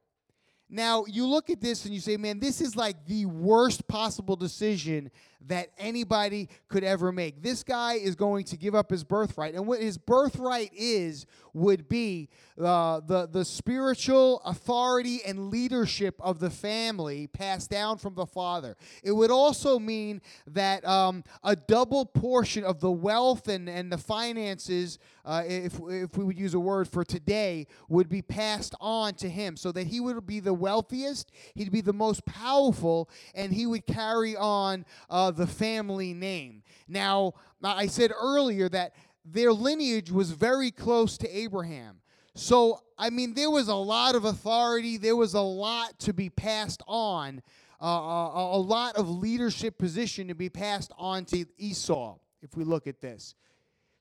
Now, 0.69 1.05
you 1.07 1.25
look 1.25 1.49
at 1.49 1.61
this 1.61 1.85
and 1.85 1.93
you 1.95 1.99
say, 1.99 2.15
man, 2.15 2.39
this 2.39 2.61
is 2.61 2.75
like 2.75 3.07
the 3.07 3.25
worst 3.25 3.87
possible 3.87 4.35
decision 4.35 5.09
that 5.47 5.69
anybody 5.77 6.49
could 6.67 6.83
ever 6.83 7.11
make. 7.11 7.41
This 7.41 7.63
guy 7.63 7.93
is 7.93 8.15
going 8.15 8.43
to 8.45 8.57
give 8.57 8.75
up 8.75 8.91
his 8.91 9.03
birthright. 9.03 9.55
And 9.55 9.65
what 9.65 9.81
his 9.81 9.97
birthright 9.97 10.71
is 10.73 11.25
would 11.53 11.87
be 11.89 12.29
uh, 12.61 12.99
the, 12.99 13.27
the 13.27 13.45
spiritual 13.45 14.41
authority 14.45 15.21
and 15.25 15.49
leadership 15.49 16.15
of 16.19 16.39
the 16.39 16.49
family 16.49 17.27
passed 17.27 17.69
down 17.69 17.97
from 17.97 18.15
the 18.15 18.25
father. 18.25 18.75
It 19.03 19.11
would 19.11 19.31
also 19.31 19.79
mean 19.79 20.21
that 20.47 20.85
um, 20.85 21.23
a 21.43 21.55
double 21.55 22.05
portion 22.05 22.63
of 22.63 22.79
the 22.79 22.91
wealth 22.91 23.47
and, 23.47 23.69
and 23.69 23.91
the 23.91 23.97
finances, 23.97 24.99
uh, 25.25 25.43
if, 25.47 25.79
if 25.87 26.17
we 26.17 26.23
would 26.23 26.37
use 26.37 26.53
a 26.53 26.59
word 26.59 26.87
for 26.87 27.03
today, 27.03 27.67
would 27.87 28.09
be 28.09 28.21
passed 28.21 28.75
on 28.79 29.13
to 29.15 29.29
him 29.29 29.55
so 29.55 29.71
that 29.71 29.87
he 29.87 29.99
would 29.99 30.25
be 30.27 30.39
the 30.39 30.53
wealthiest, 30.53 31.31
he'd 31.55 31.71
be 31.71 31.81
the 31.81 31.93
most 31.93 32.25
powerful, 32.25 33.09
and 33.33 33.53
he 33.53 33.65
would 33.65 33.85
carry 33.85 34.35
on 34.35 34.85
uh, 35.09 35.28
the 35.35 35.47
family 35.47 36.13
name. 36.13 36.63
Now, 36.87 37.33
I 37.63 37.87
said 37.87 38.11
earlier 38.17 38.69
that 38.69 38.93
their 39.25 39.53
lineage 39.53 40.11
was 40.11 40.31
very 40.31 40.71
close 40.71 41.17
to 41.19 41.29
Abraham. 41.29 42.01
So, 42.35 42.81
I 42.97 43.09
mean, 43.09 43.33
there 43.33 43.49
was 43.49 43.67
a 43.67 43.75
lot 43.75 44.15
of 44.15 44.25
authority, 44.25 44.97
there 44.97 45.15
was 45.15 45.33
a 45.33 45.41
lot 45.41 45.99
to 45.99 46.13
be 46.13 46.29
passed 46.29 46.81
on, 46.87 47.41
uh, 47.81 47.85
a, 47.85 48.55
a 48.55 48.61
lot 48.61 48.95
of 48.95 49.09
leadership 49.09 49.77
position 49.77 50.27
to 50.29 50.35
be 50.35 50.49
passed 50.49 50.91
on 50.97 51.25
to 51.25 51.45
Esau, 51.57 52.17
if 52.41 52.55
we 52.55 52.63
look 52.63 52.87
at 52.87 53.01
this. 53.01 53.35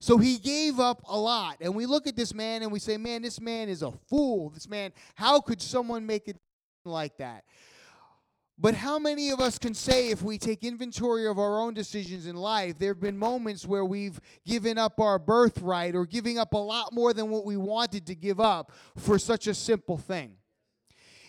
So 0.01 0.19
he 0.19 0.39
gave 0.39 0.79
up 0.79 1.03
a 1.09 1.19
lot. 1.19 1.57
And 1.61 1.75
we 1.75 1.87
look 1.87 2.07
at 2.07 2.17
this 2.17 2.33
man 2.33 2.63
and 2.63 2.71
we 2.71 2.79
say, 2.79 2.97
man, 2.97 3.23
this 3.23 3.41
man 3.41 3.69
is 3.69 3.83
a 3.83 3.91
fool. 3.91 4.51
This 4.51 4.69
man, 4.69 4.93
how 5.17 5.41
could 5.41 5.61
someone 5.61 6.07
make 6.07 6.29
it 6.29 6.37
like 6.85 7.17
that? 7.19 7.45
But 8.61 8.75
how 8.75 8.99
many 8.99 9.31
of 9.31 9.39
us 9.39 9.57
can 9.57 9.73
say, 9.73 10.11
if 10.11 10.21
we 10.23 10.37
take 10.37 10.65
inventory 10.65 11.29
of 11.29 11.39
our 11.39 11.61
own 11.61 11.75
decisions 11.75 12.27
in 12.27 12.35
life, 12.35 12.77
there 12.79 12.91
have 12.91 13.01
been 13.01 13.17
moments 13.17 13.65
where 13.65 13.85
we've 13.85 14.21
given 14.45 14.79
up 14.79 14.99
our 15.01 15.21
birthright 15.21 15.95
or 15.95 16.05
giving 16.05 16.39
up 16.39 16.55
a 16.55 16.59
lot 16.59 16.93
more 16.93 17.13
than 17.13 17.31
what 17.31 17.45
we 17.45 17.57
wanted 17.57 18.07
to 18.07 18.17
give 18.17 18.41
up 18.41 18.73
for 18.97 19.17
such 19.17 19.47
a 19.47 19.55
simple 19.55 19.97
thing? 19.97 20.33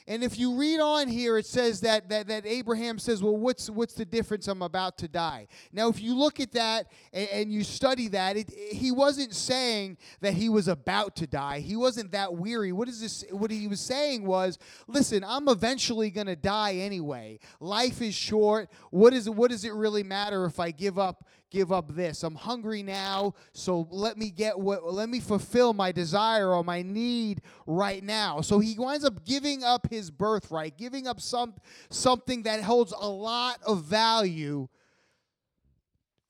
And 0.09 0.23
if 0.23 0.39
you 0.39 0.55
read 0.55 0.79
on 0.79 1.07
here, 1.07 1.37
it 1.37 1.45
says 1.45 1.81
that, 1.81 2.09
that, 2.09 2.27
that 2.29 2.43
Abraham 2.47 2.97
says, 2.97 3.21
Well, 3.21 3.37
what's, 3.37 3.69
what's 3.69 3.93
the 3.93 4.05
difference? 4.05 4.47
I'm 4.47 4.63
about 4.63 4.97
to 4.97 5.07
die. 5.07 5.47
Now, 5.71 5.87
if 5.87 6.01
you 6.01 6.17
look 6.17 6.39
at 6.39 6.51
that 6.53 6.91
and, 7.13 7.29
and 7.29 7.53
you 7.53 7.63
study 7.63 8.07
that, 8.07 8.35
it, 8.35 8.49
he 8.49 8.91
wasn't 8.91 9.35
saying 9.35 9.97
that 10.21 10.33
he 10.33 10.49
was 10.49 10.67
about 10.67 11.15
to 11.17 11.27
die. 11.27 11.59
He 11.59 11.75
wasn't 11.75 12.11
that 12.13 12.33
weary. 12.33 12.71
What 12.71 12.89
is 12.89 12.99
this? 12.99 13.23
What 13.29 13.51
he 13.51 13.67
was 13.67 13.81
saying 13.81 14.25
was, 14.25 14.57
Listen, 14.87 15.23
I'm 15.23 15.47
eventually 15.47 16.09
going 16.09 16.25
to 16.25 16.35
die 16.35 16.77
anyway. 16.77 17.37
Life 17.59 18.01
is 18.01 18.15
short. 18.15 18.71
What, 18.89 19.13
is, 19.13 19.29
what 19.29 19.51
does 19.51 19.63
it 19.63 19.73
really 19.75 20.01
matter 20.01 20.45
if 20.45 20.59
I 20.59 20.71
give 20.71 20.97
up 20.97 21.27
give 21.49 21.71
up 21.71 21.95
this. 21.95 22.23
I'm 22.23 22.35
hungry 22.35 22.83
now, 22.83 23.33
so 23.53 23.87
let 23.91 24.17
me 24.17 24.29
get 24.29 24.59
what 24.59 24.93
let 24.93 25.09
me 25.09 25.19
fulfill 25.19 25.73
my 25.73 25.91
desire 25.91 26.49
or 26.49 26.63
my 26.63 26.81
need 26.81 27.41
right 27.65 28.03
now. 28.03 28.41
So 28.41 28.59
he 28.59 28.75
winds 28.77 29.05
up 29.05 29.25
giving 29.25 29.63
up 29.63 29.89
his 29.89 30.11
birthright, 30.11 30.77
giving 30.77 31.07
up 31.07 31.19
some 31.21 31.53
something 31.89 32.43
that 32.43 32.61
holds 32.61 32.93
a 32.99 33.07
lot 33.07 33.59
of 33.65 33.83
value 33.83 34.67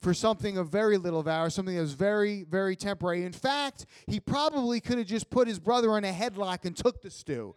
for 0.01 0.13
something 0.13 0.57
of 0.57 0.69
very 0.69 0.97
little 0.97 1.23
value, 1.23 1.49
something 1.49 1.75
that 1.75 1.81
was 1.81 1.93
very, 1.93 2.43
very 2.43 2.75
temporary. 2.75 3.25
In 3.25 3.33
fact, 3.33 3.85
he 4.07 4.19
probably 4.19 4.79
could 4.79 4.97
have 4.97 5.07
just 5.07 5.29
put 5.29 5.47
his 5.47 5.59
brother 5.59 5.97
in 5.97 6.05
a 6.05 6.13
headlock 6.13 6.63
and 6.63 6.75
took 6.75 7.01
the 7.01 7.11
stew. 7.11 7.53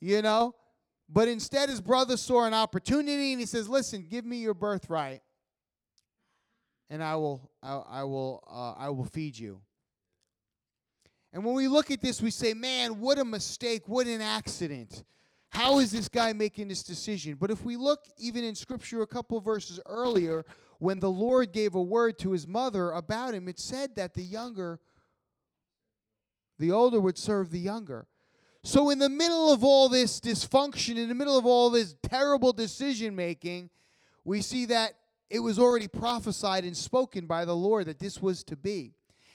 You 0.00 0.22
know? 0.22 0.54
But 1.10 1.28
instead, 1.28 1.68
his 1.68 1.80
brother 1.80 2.16
saw 2.16 2.44
an 2.44 2.54
opportunity 2.54 3.32
and 3.32 3.40
he 3.40 3.46
says, 3.46 3.68
Listen, 3.68 4.06
give 4.08 4.24
me 4.24 4.38
your 4.38 4.54
birthright 4.54 5.20
and 6.90 7.02
I 7.02 7.16
will 7.16 7.50
I, 7.62 7.74
I 7.74 8.04
will 8.04 8.42
uh, 8.50 8.72
I 8.72 8.88
will 8.90 9.04
feed 9.04 9.38
you. 9.38 9.60
And 11.32 11.44
when 11.44 11.54
we 11.54 11.68
look 11.68 11.90
at 11.90 12.00
this, 12.00 12.22
we 12.22 12.30
say, 12.30 12.54
"Man, 12.54 13.00
what 13.00 13.18
a 13.18 13.24
mistake! 13.24 13.82
What 13.86 14.06
an 14.06 14.20
accident! 14.20 15.04
How 15.50 15.78
is 15.78 15.92
this 15.92 16.08
guy 16.08 16.32
making 16.32 16.68
this 16.68 16.82
decision?" 16.82 17.36
But 17.38 17.50
if 17.50 17.64
we 17.64 17.76
look 17.76 18.00
even 18.16 18.44
in 18.44 18.54
Scripture, 18.54 19.02
a 19.02 19.06
couple 19.06 19.40
verses 19.40 19.80
earlier, 19.86 20.44
when 20.78 21.00
the 21.00 21.10
Lord 21.10 21.52
gave 21.52 21.74
a 21.74 21.82
word 21.82 22.18
to 22.20 22.32
his 22.32 22.46
mother 22.46 22.90
about 22.90 23.34
him, 23.34 23.48
it 23.48 23.58
said 23.58 23.96
that 23.96 24.14
the 24.14 24.22
younger, 24.22 24.80
the 26.58 26.72
older 26.72 27.00
would 27.00 27.18
serve 27.18 27.50
the 27.50 27.58
younger. 27.58 28.06
So, 28.64 28.90
in 28.90 28.98
the 28.98 29.08
middle 29.08 29.52
of 29.52 29.62
all 29.62 29.88
this 29.88 30.20
dysfunction, 30.20 30.96
in 30.96 31.08
the 31.08 31.14
middle 31.14 31.38
of 31.38 31.46
all 31.46 31.70
this 31.70 31.94
terrible 32.02 32.52
decision 32.52 33.14
making, 33.14 33.70
we 34.24 34.42
see 34.42 34.66
that 34.66 34.94
it 35.30 35.40
was 35.40 35.58
already 35.58 35.88
prophesied 35.88 36.64
and 36.64 36.76
spoken 36.76 37.26
by 37.26 37.44
the 37.44 37.56
Lord 37.56 37.86
that 37.86 37.98
this 37.98 38.20
was 38.20 38.42
to 38.44 38.56
be. 38.56 38.94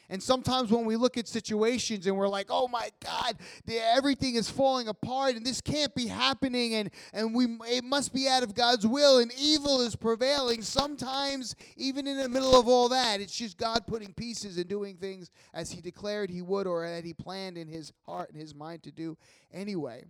And 0.10 0.22
sometimes 0.22 0.70
when 0.70 0.86
we 0.86 0.96
look 0.96 1.18
at 1.18 1.28
situations 1.28 2.06
and 2.06 2.16
we're 2.18 2.28
like, 2.28 2.48
oh 2.50 2.68
my 2.68 2.90
God, 3.04 3.38
everything 3.68 4.36
is 4.36 4.50
falling 4.50 4.88
apart 4.88 5.36
and 5.36 5.46
this 5.46 5.62
can't 5.62 5.96
be 5.96 6.08
happening 6.08 6.76
and, 6.76 6.92
and 7.14 7.34
we 7.34 7.46
it 7.68 7.84
must 7.84 8.14
be 8.14 8.28
out 8.28 8.44
of 8.44 8.54
God's 8.54 8.86
will 8.86 9.20
and 9.20 9.32
evil 9.40 9.82
is 9.82 9.96
prevailing. 9.96 10.62
Sometimes, 10.62 11.56
even 11.78 12.06
in 12.06 12.18
the 12.18 12.30
middle 12.30 12.60
of 12.60 12.68
all 12.68 12.90
that, 12.90 13.22
it's 13.22 13.36
just 13.36 13.58
God 13.58 13.88
putting 13.88 14.14
pieces 14.14 14.58
and 14.58 14.68
doing 14.68 14.98
things 14.98 15.32
as 15.54 15.72
He 15.72 15.82
declared 15.82 16.30
He 16.30 16.42
would 16.42 16.68
or 16.68 16.88
that 16.88 17.06
He 17.06 17.14
planned 17.14 17.58
in 17.58 17.68
His 17.68 17.94
heart 18.06 18.30
and 18.30 18.40
His 18.40 18.54
mind 18.54 18.84
to 18.84 18.92
do 18.92 19.18
anyway. 19.52 20.04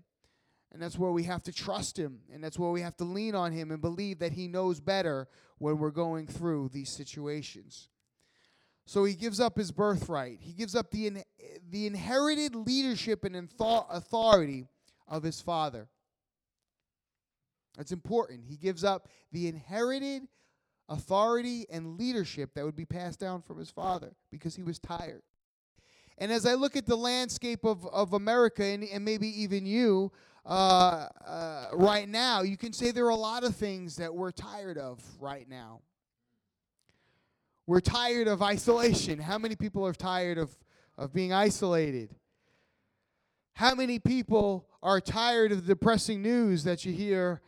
And 0.73 0.81
that's 0.81 0.97
where 0.97 1.11
we 1.11 1.23
have 1.23 1.43
to 1.43 1.51
trust 1.51 1.97
Him. 1.97 2.19
And 2.33 2.43
that's 2.43 2.57
where 2.57 2.71
we 2.71 2.81
have 2.81 2.97
to 2.97 3.03
lean 3.03 3.35
on 3.35 3.51
Him 3.51 3.71
and 3.71 3.79
believe 3.79 4.19
that 4.19 4.33
He 4.33 4.47
knows 4.47 4.79
better 4.79 5.27
when 5.59 5.77
we're 5.77 5.91
going 5.91 6.27
through 6.27 6.69
these 6.73 6.89
situations. 6.89 7.89
So 8.85 9.03
He 9.03 9.13
gives 9.13 9.39
up 9.39 9.57
His 9.57 9.71
birthright, 9.71 10.39
He 10.41 10.53
gives 10.53 10.75
up 10.75 10.89
the, 10.89 11.07
in, 11.07 11.23
the 11.69 11.85
inherited 11.85 12.55
leadership 12.55 13.23
and 13.23 13.49
authority 13.59 14.65
of 15.07 15.23
His 15.23 15.41
Father. 15.41 15.87
That's 17.77 17.91
important. 17.91 18.45
He 18.47 18.57
gives 18.57 18.83
up 18.83 19.07
the 19.31 19.47
inherited 19.47 20.27
authority 20.89 21.65
and 21.71 21.97
leadership 21.97 22.53
that 22.53 22.65
would 22.65 22.75
be 22.75 22.85
passed 22.85 23.19
down 23.19 23.41
from 23.41 23.59
His 23.59 23.69
Father 23.69 24.15
because 24.31 24.55
He 24.55 24.63
was 24.63 24.79
tired. 24.79 25.21
And 26.17 26.31
as 26.31 26.45
I 26.45 26.53
look 26.53 26.75
at 26.75 26.85
the 26.85 26.95
landscape 26.95 27.63
of, 27.63 27.87
of 27.87 28.13
America 28.13 28.63
and, 28.63 28.83
and 28.83 29.03
maybe 29.03 29.27
even 29.41 29.65
you, 29.65 30.11
uh, 30.45 31.07
uh, 31.25 31.65
right 31.73 32.07
now, 32.07 32.41
you 32.41 32.57
can 32.57 32.73
say 32.73 32.91
there 32.91 33.05
are 33.05 33.09
a 33.09 33.15
lot 33.15 33.43
of 33.43 33.55
things 33.55 33.95
that 33.95 34.13
we're 34.13 34.31
tired 34.31 34.77
of 34.77 35.01
right 35.19 35.47
now. 35.49 35.81
We're 37.65 37.79
tired 37.79 38.27
of 38.27 38.41
isolation. 38.41 39.19
How 39.19 39.37
many 39.37 39.55
people 39.55 39.85
are 39.85 39.93
tired 39.93 40.37
of, 40.37 40.51
of 40.97 41.13
being 41.13 41.31
isolated? 41.31 42.13
How 43.53 43.73
many 43.73 43.99
people 43.99 44.67
are 44.81 44.99
tired 44.99 45.53
of 45.53 45.65
the 45.65 45.73
depressing 45.73 46.21
news 46.21 46.65
that 46.65 46.83
you 46.83 46.91
hear 46.91 47.41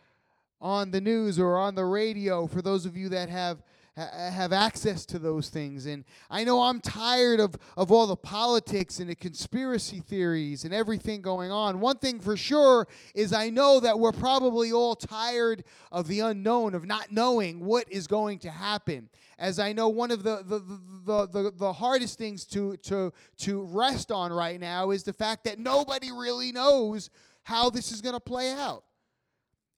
on 0.62 0.92
the 0.92 1.02
news 1.02 1.38
or 1.38 1.58
on 1.58 1.76
the 1.76 1.84
radio 1.84 2.48
for 2.48 2.62
those 2.62 2.86
of 2.86 2.96
you 2.96 3.10
that 3.10 3.28
have 3.28 3.62
have 3.98 4.52
access 4.52 5.06
to 5.06 5.20
those 5.20 5.50
things. 5.50 5.86
And 5.86 6.04
i 6.30 6.44
know 6.44 6.64
i'm 6.64 6.82
tired 6.82 7.40
of, 7.40 7.56
of 7.78 7.92
all 7.92 8.08
the 8.08 8.16
politics 8.16 9.00
and 9.00 9.10
the 9.10 9.16
conspiracy 9.16 10.00
theories 10.00 10.66
and 10.66 10.74
everything 10.74 11.22
going 11.22 11.52
on. 11.52 11.80
One 11.80 11.98
thing 11.98 12.20
for 12.20 12.36
sure 12.36 12.88
is 13.14 13.32
i 13.34 13.50
know 13.50 13.80
that 13.80 14.00
we're 14.00 14.12
probably 14.12 14.72
all 14.72 14.96
tired 14.96 15.64
of 15.92 16.08
the 16.08 16.20
unknown 16.22 16.76
of 16.76 16.86
not 16.86 17.12
knowing 17.12 17.64
what 17.64 17.90
is 17.90 18.08
going 18.08 18.40
to 18.40 18.50
happen. 18.50 19.10
As 19.40 19.60
i 19.60 19.72
know 19.72 19.88
one 19.88 20.12
of 20.12 20.24
the 20.24 20.44
the, 20.46 20.60
the, 21.06 21.28
the, 21.28 21.54
the 21.56 21.74
hardest 21.74 22.18
things 22.18 22.46
to, 22.46 22.76
to, 22.78 23.14
to 23.38 23.62
rest 23.64 24.12
on 24.12 24.34
right 24.34 24.60
now 24.60 24.92
is 24.92 25.04
the 25.04 25.14
fact 25.14 25.44
that 25.46 25.60
nobody 25.60 26.12
really 26.12 26.52
knows 26.52 27.10
how 27.44 27.70
this 27.70 27.92
is 27.92 28.02
going 28.02 28.14
to 28.14 28.20
play 28.20 28.52
out 28.52 28.84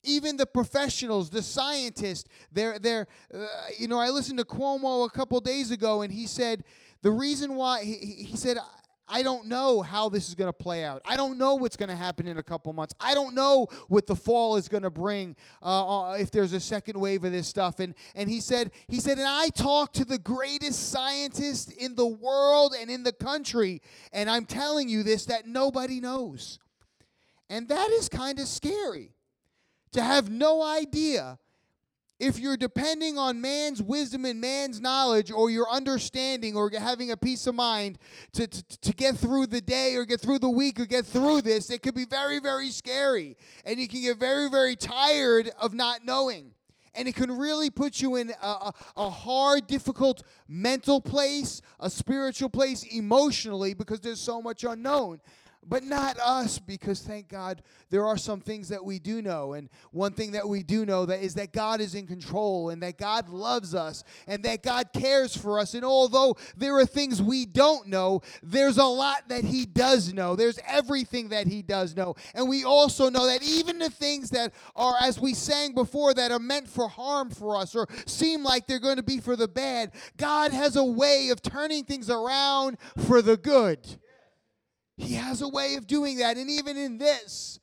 even 0.08 0.38
the 0.38 0.46
professionals, 0.46 1.30
the 1.30 1.42
scientists, 1.42 2.30
they're, 2.52 2.80
they're 2.80 3.08
uh, 3.34 3.46
you 3.78 3.88
know, 3.88 4.00
I 4.00 4.10
listened 4.10 4.40
to 4.40 4.46
Cuomo 4.46 5.06
a 5.06 5.10
couple 5.10 5.40
days 5.42 5.72
ago, 5.72 6.02
and 6.02 6.12
he 6.12 6.26
said 6.26 6.64
the 7.02 7.12
reason 7.12 7.56
why, 7.56 7.84
he, 7.84 7.96
he 7.96 8.38
said, 8.38 8.58
I 9.10 9.24
don't 9.24 9.48
know 9.48 9.82
how 9.82 10.10
this 10.10 10.28
is 10.28 10.36
going 10.36 10.50
to 10.50 10.54
play 10.54 10.84
out. 10.84 11.02
I 11.06 11.16
don't 11.16 11.38
know 11.38 11.56
what's 11.56 11.78
going 11.78 11.90
to 11.90 11.96
happen 11.96 12.28
in 12.28 12.38
a 12.38 12.44
couple 12.44 12.74
months. 12.74 12.94
I 13.00 13.14
don't 13.14 13.36
know 13.36 13.68
what 13.88 14.06
the 14.06 14.16
fall 14.16 14.58
is 14.58 14.68
going 14.68 14.84
to 14.84 14.90
bring 14.90 15.38
uh, 15.62 16.10
uh, 16.10 16.14
if 16.14 16.30
there's 16.30 16.52
a 16.52 16.60
second 16.60 17.00
wave 17.00 17.24
of 17.24 17.32
this 17.32 17.48
stuff. 17.48 17.80
And 17.80 17.96
and 18.16 18.30
he 18.30 18.42
said 18.42 18.72
he 18.88 19.00
said, 19.00 19.18
and 19.18 19.28
I 19.28 19.48
talked 19.50 19.96
to 19.96 20.06
the 20.06 20.18
greatest 20.18 20.90
scientist 20.92 21.72
in 21.72 21.96
the 21.96 22.06
world 22.06 22.76
and 22.78 22.90
in 22.90 23.04
the 23.04 23.14
country, 23.14 23.82
and 24.12 24.30
I'm 24.30 24.46
telling 24.46 24.90
you 24.90 25.04
this 25.04 25.26
that 25.26 25.48
nobody 25.48 26.02
knows, 26.02 26.60
and 27.50 27.70
that 27.70 27.90
is 27.92 28.10
kind 28.10 28.40
of 28.40 28.48
scary 28.48 29.14
to 29.92 30.02
have 30.02 30.30
no 30.30 30.62
idea 30.62 31.40
if 32.20 32.40
you're 32.40 32.58
depending 32.58 33.18
on 33.18 33.40
man's 33.40 33.82
wisdom 33.82 34.26
and 34.26 34.42
man's 34.42 34.82
knowledge 34.82 35.32
or 35.32 35.50
your 35.50 35.70
understanding 35.70 36.56
or 36.56 36.72
having 36.72 37.12
a 37.12 37.18
peace 37.18 37.46
of 37.46 37.56
mind 37.56 38.00
to, 38.34 38.48
to, 38.48 38.80
to, 38.80 38.94
get 38.94 39.16
through 39.16 39.46
the 39.46 39.62
day 39.62 39.96
or 39.96 40.04
get 40.04 40.20
through 40.20 40.40
the 40.40 40.50
week 40.50 40.80
or 40.80 40.86
get 40.86 41.06
through 41.06 41.42
this, 41.42 41.70
it 41.70 41.84
could 41.84 41.94
be 41.94 42.06
very, 42.06 42.40
very 42.40 42.70
scary. 42.70 43.38
And 43.66 43.80
you 43.80 43.88
can 43.88 44.02
get 44.02 44.18
very, 44.18 44.50
very 44.50 44.76
tired 44.76 45.52
of 45.62 45.74
not 45.74 46.06
knowing. 46.06 46.54
And 46.96 47.08
it 47.08 47.14
can 47.14 47.38
really 47.38 47.70
put 47.70 48.02
you 48.02 48.16
in 48.16 48.32
a, 48.42 48.48
a, 48.48 48.74
a 48.98 49.10
hard, 49.10 49.68
difficult 49.68 50.24
mental 50.48 51.00
place, 51.00 51.62
a 51.80 51.92
spiritual 51.92 52.50
place 52.50 52.82
emotionally 52.84 53.76
because 53.76 54.00
there's 54.00 54.20
so 54.20 54.42
much 54.42 54.64
unknown 54.64 55.20
but 55.68 55.84
not 55.84 56.18
us 56.20 56.60
because 56.60 57.02
thank 57.02 57.30
god 57.30 57.62
there 57.90 58.06
are 58.06 58.18
some 58.18 58.42
things 58.42 58.70
that 58.70 58.84
we 58.84 59.00
do 59.00 59.22
know. 59.22 59.54
And 59.54 59.70
one 59.92 60.14
thing 60.14 60.32
that 60.32 60.48
we 60.48 60.64
do 60.64 60.86
know 60.86 61.06
that 61.06 61.22
is 61.22 61.36
that 61.36 61.54
god 61.54 61.82
is 61.82 61.96
in 61.96 62.08
control 62.08 62.70
and 62.70 62.82
that 62.84 62.98
god 62.98 63.30
loves 63.30 63.74
us 63.74 64.04
and 64.28 64.44
that 64.44 64.64
god 64.64 64.90
cares 64.94 65.36
for 65.36 65.60
us. 65.60 65.74
And 65.74 65.86
although 65.86 66.36
there 66.56 66.76
are 66.78 66.86
things 66.86 67.22
we 67.22 67.46
don't 67.46 67.88
know 67.88 68.22
there's 68.44 68.78
a 68.78 68.86
lot 68.86 69.30
that 69.30 69.44
he 69.44 69.66
does 69.66 70.14
know. 70.14 70.36
There's 70.36 70.60
everything 70.68 71.30
that 71.30 71.48
he 71.48 71.62
does 71.62 71.96
know. 71.96 72.16
And 72.34 72.48
we 72.50 72.64
also 72.64 73.10
know 73.10 73.26
that 73.26 73.44
even 73.44 73.80
the 73.80 73.90
things 73.90 74.30
that 74.32 74.54
are 74.76 74.96
as 75.02 75.20
we 75.20 75.34
sang 75.34 75.74
before 75.74 76.14
that 76.14 76.32
are 76.32 76.40
meant 76.40 76.68
for 76.68 76.88
harm 76.88 77.30
for 77.30 77.56
us 77.56 77.76
or 77.76 77.88
seem 78.06 78.44
like 78.44 78.68
they're 78.68 78.80
going 78.80 78.98
to 78.98 79.04
be 79.04 79.20
for 79.20 79.36
the 79.36 79.48
bad 79.48 79.92
god 80.18 80.52
has 80.52 80.76
a 80.76 80.84
way 80.84 81.30
of 81.30 81.42
turning 81.42 81.84
things 81.84 82.10
around 82.10 82.78
for 83.06 83.22
the 83.22 83.38
good 83.38 83.80
he 84.98 85.14
has 85.14 85.42
a 85.42 85.48
way 85.48 85.76
of 85.76 85.88
doing 85.88 86.18
that. 86.18 86.38
And 86.38 86.50
even 86.50 86.76
in 86.76 86.98
this, 86.98 87.60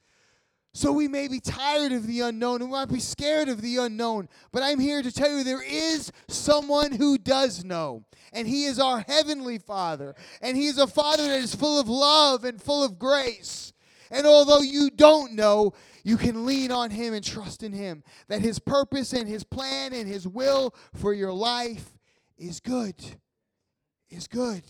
so 0.76 0.90
we 0.90 1.06
may 1.06 1.28
be 1.28 1.38
tired 1.38 1.92
of 1.92 2.06
the 2.06 2.20
unknown 2.20 2.60
and 2.60 2.70
we 2.70 2.76
might 2.76 2.88
be 2.88 2.98
scared 2.98 3.48
of 3.48 3.60
the 3.60 3.76
unknown. 3.76 4.28
But 4.50 4.64
I'm 4.64 4.80
here 4.80 5.02
to 5.02 5.12
tell 5.12 5.30
you 5.30 5.44
there 5.44 5.62
is 5.62 6.10
someone 6.26 6.90
who 6.90 7.16
does 7.16 7.64
know. 7.64 8.04
And 8.32 8.48
he 8.48 8.64
is 8.64 8.80
our 8.80 9.04
heavenly 9.06 9.58
Father. 9.58 10.16
And 10.42 10.56
he 10.56 10.66
is 10.66 10.78
a 10.78 10.88
Father 10.88 11.28
that 11.28 11.38
is 11.38 11.54
full 11.54 11.78
of 11.78 11.88
love 11.88 12.44
and 12.44 12.60
full 12.60 12.82
of 12.82 12.98
grace. 12.98 13.72
And 14.10 14.26
although 14.26 14.62
you 14.62 14.90
don't 14.90 15.34
know, 15.34 15.74
you 16.02 16.16
can 16.16 16.44
lean 16.44 16.72
on 16.72 16.90
him 16.90 17.14
and 17.14 17.24
trust 17.24 17.62
in 17.62 17.72
him 17.72 18.02
that 18.26 18.40
his 18.40 18.58
purpose 18.58 19.12
and 19.12 19.28
his 19.28 19.44
plan 19.44 19.92
and 19.92 20.08
his 20.08 20.26
will 20.26 20.74
for 20.92 21.14
your 21.14 21.32
life 21.32 21.96
is 22.36 22.58
good. 22.58 22.96
Is 24.10 24.26
good. 24.26 24.64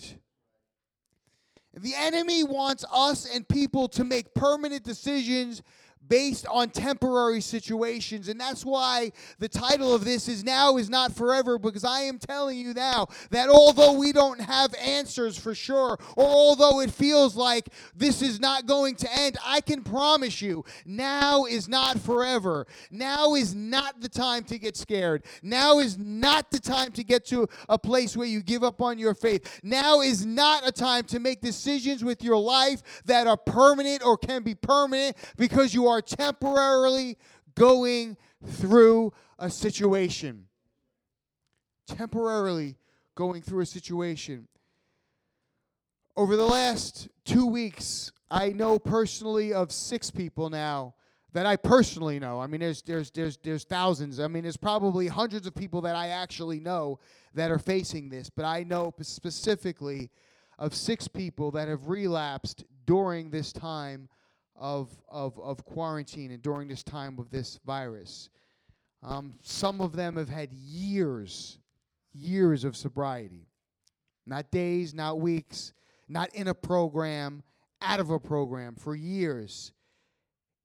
The 1.76 1.94
enemy 1.94 2.44
wants 2.44 2.84
us 2.92 3.26
and 3.32 3.46
people 3.48 3.88
to 3.88 4.04
make 4.04 4.32
permanent 4.34 4.84
decisions 4.84 5.62
based 6.08 6.46
on 6.46 6.70
temporary 6.70 7.40
situations. 7.40 8.28
And 8.28 8.40
that's 8.40 8.64
why 8.64 9.12
the 9.38 9.48
title 9.48 9.94
of 9.94 10.04
this 10.04 10.28
is 10.28 10.44
Now 10.44 10.76
is 10.76 10.88
Not 10.88 11.12
Forever, 11.12 11.58
because 11.58 11.84
I 11.84 12.00
am 12.00 12.18
telling 12.18 12.58
you 12.58 12.74
now 12.74 13.08
that 13.30 13.48
although 13.48 13.92
we 13.92 14.12
don't 14.12 14.40
have 14.40 14.74
answers 14.74 15.38
for 15.38 15.54
sure, 15.54 15.98
or 16.16 16.26
although 16.26 16.80
it 16.80 16.90
feels 16.90 17.36
like 17.36 17.68
this 17.94 18.22
is 18.22 18.40
not 18.40 18.66
going 18.66 18.96
to 18.96 19.08
end, 19.18 19.38
I 19.44 19.60
can 19.60 19.82
promise 19.82 20.40
you 20.42 20.64
now 20.84 21.44
is 21.44 21.68
not 21.68 21.98
forever. 21.98 22.66
Now 22.90 23.34
is 23.34 23.54
not 23.54 24.00
the 24.00 24.08
time 24.08 24.44
to 24.44 24.58
get 24.58 24.76
scared. 24.76 25.24
Now 25.42 25.78
is 25.78 25.98
not 25.98 26.50
the 26.50 26.58
time 26.58 26.92
to 26.92 27.04
get 27.04 27.24
to 27.26 27.48
a 27.68 27.78
place 27.78 28.16
where 28.16 28.26
you 28.26 28.42
give 28.42 28.62
up 28.62 28.80
on 28.80 28.98
your 28.98 29.14
faith. 29.14 29.60
Now 29.62 30.00
is 30.00 30.24
not 30.26 30.66
a 30.66 30.72
time 30.72 31.04
to 31.04 31.18
make 31.18 31.40
decisions 31.40 32.04
with 32.04 32.22
your 32.22 32.36
life 32.36 32.82
that 33.04 33.26
are 33.26 33.36
permanent 33.36 34.02
or 34.04 34.16
can 34.16 34.42
be 34.42 34.54
permanent 34.54 35.16
because 35.36 35.74
you 35.74 35.86
are 35.86 35.93
are 35.94 36.02
temporarily 36.02 37.16
going 37.54 38.16
through 38.44 39.12
a 39.38 39.48
situation. 39.48 40.46
Temporarily 41.86 42.76
going 43.14 43.42
through 43.42 43.60
a 43.60 43.66
situation. 43.66 44.48
Over 46.16 46.36
the 46.36 46.46
last 46.46 47.08
two 47.24 47.46
weeks, 47.46 48.10
I 48.28 48.48
know 48.48 48.78
personally 48.78 49.52
of 49.52 49.70
six 49.70 50.10
people 50.10 50.50
now 50.50 50.94
that 51.32 51.46
I 51.46 51.54
personally 51.54 52.18
know. 52.18 52.40
I 52.40 52.48
mean, 52.48 52.60
there's 52.60 52.82
there's 52.82 53.10
there's 53.12 53.36
there's 53.36 53.64
thousands. 53.64 54.18
I 54.18 54.26
mean, 54.26 54.42
there's 54.42 54.56
probably 54.56 55.06
hundreds 55.06 55.46
of 55.46 55.54
people 55.54 55.80
that 55.82 55.94
I 55.94 56.08
actually 56.08 56.58
know 56.58 56.98
that 57.34 57.52
are 57.52 57.58
facing 57.58 58.08
this, 58.08 58.30
but 58.30 58.44
I 58.44 58.64
know 58.64 58.92
specifically 59.00 60.10
of 60.58 60.74
six 60.74 61.06
people 61.06 61.52
that 61.52 61.68
have 61.68 61.88
relapsed 61.88 62.64
during 62.84 63.30
this 63.30 63.52
time 63.52 64.08
of, 64.56 64.90
of, 65.08 65.38
of 65.38 65.64
quarantine 65.64 66.30
and 66.30 66.42
during 66.42 66.68
this 66.68 66.82
time 66.82 67.18
of 67.18 67.30
this 67.30 67.58
virus. 67.64 68.28
Um, 69.02 69.34
some 69.42 69.80
of 69.80 69.94
them 69.94 70.16
have 70.16 70.28
had 70.28 70.52
years, 70.52 71.58
years 72.12 72.64
of 72.64 72.76
sobriety. 72.76 73.48
Not 74.26 74.50
days, 74.50 74.94
not 74.94 75.20
weeks, 75.20 75.72
not 76.08 76.34
in 76.34 76.48
a 76.48 76.54
program, 76.54 77.42
out 77.82 78.00
of 78.00 78.10
a 78.10 78.18
program 78.18 78.74
for 78.76 78.94
years, 78.94 79.72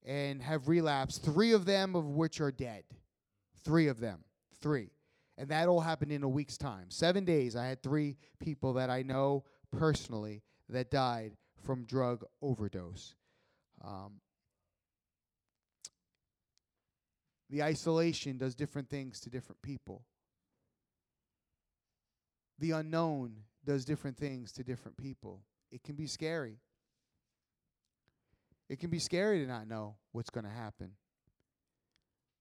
and 0.06 0.41
have 0.41 0.69
relapsed. 0.69 1.23
Three 1.23 1.52
of 1.52 1.65
them, 1.65 1.95
of 1.95 2.06
which 2.06 2.39
are 2.39 2.52
dead. 2.52 2.84
Three 3.65 3.88
of 3.88 3.99
them. 3.99 4.23
Three. 4.62 4.91
And 5.38 5.49
that 5.49 5.67
all 5.67 5.82
happened 5.82 6.12
in 6.12 6.23
a 6.23 6.30
week's 6.30 6.58
time. 6.58 6.86
Seven 6.89 7.25
days, 7.25 7.56
I 7.56 7.67
had 7.67 7.84
three 7.84 8.17
people 8.39 8.73
that 8.73 8.89
I 8.89 9.02
know 9.02 9.43
personally 9.78 10.41
that 10.69 10.91
died 10.91 11.34
from 11.62 11.84
drug 11.84 12.23
overdose. 12.41 13.15
Um, 13.83 14.19
the 17.49 17.63
isolation 17.63 18.37
does 18.37 18.55
different 18.55 18.89
things 18.89 19.19
to 19.21 19.29
different 19.29 19.61
people. 19.61 20.03
The 22.59 22.71
unknown 22.71 23.37
does 23.65 23.85
different 23.85 24.17
things 24.17 24.51
to 24.53 24.63
different 24.63 24.97
people. 24.97 25.43
It 25.71 25.83
can 25.83 25.95
be 25.95 26.07
scary. 26.07 26.59
It 28.67 28.79
can 28.79 28.89
be 28.89 28.99
scary 28.99 29.39
to 29.39 29.47
not 29.47 29.67
know 29.67 29.95
what's 30.11 30.29
going 30.29 30.45
to 30.45 30.51
happen. 30.51 30.91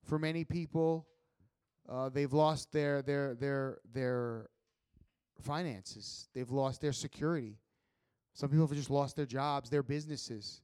For 0.04 0.18
many 0.18 0.44
people, 0.44 1.06
uh, 1.88 2.10
they've 2.10 2.32
lost 2.32 2.72
their 2.72 3.02
their 3.02 3.34
their 3.34 3.78
their 3.92 4.50
finances. 5.42 6.28
They've 6.34 6.50
lost 6.50 6.80
their 6.80 6.92
security. 6.92 7.58
Some 8.34 8.50
people 8.50 8.66
have 8.66 8.76
just 8.76 8.90
lost 8.90 9.16
their 9.16 9.26
jobs, 9.26 9.70
their 9.70 9.82
businesses. 9.82 10.60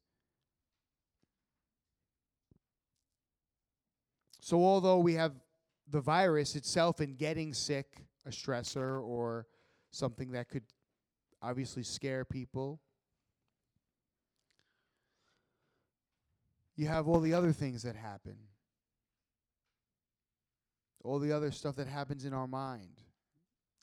So, 4.44 4.62
although 4.62 4.98
we 4.98 5.14
have 5.14 5.32
the 5.88 6.02
virus 6.02 6.54
itself 6.54 7.00
and 7.00 7.16
getting 7.16 7.54
sick, 7.54 8.04
a 8.26 8.28
stressor 8.28 9.02
or 9.02 9.46
something 9.90 10.32
that 10.32 10.50
could 10.50 10.64
obviously 11.40 11.82
scare 11.82 12.26
people, 12.26 12.78
you 16.76 16.86
have 16.86 17.08
all 17.08 17.20
the 17.20 17.32
other 17.32 17.52
things 17.52 17.84
that 17.84 17.96
happen. 17.96 18.36
All 21.02 21.18
the 21.18 21.32
other 21.32 21.50
stuff 21.50 21.76
that 21.76 21.86
happens 21.86 22.26
in 22.26 22.34
our 22.34 22.46
mind, 22.46 23.00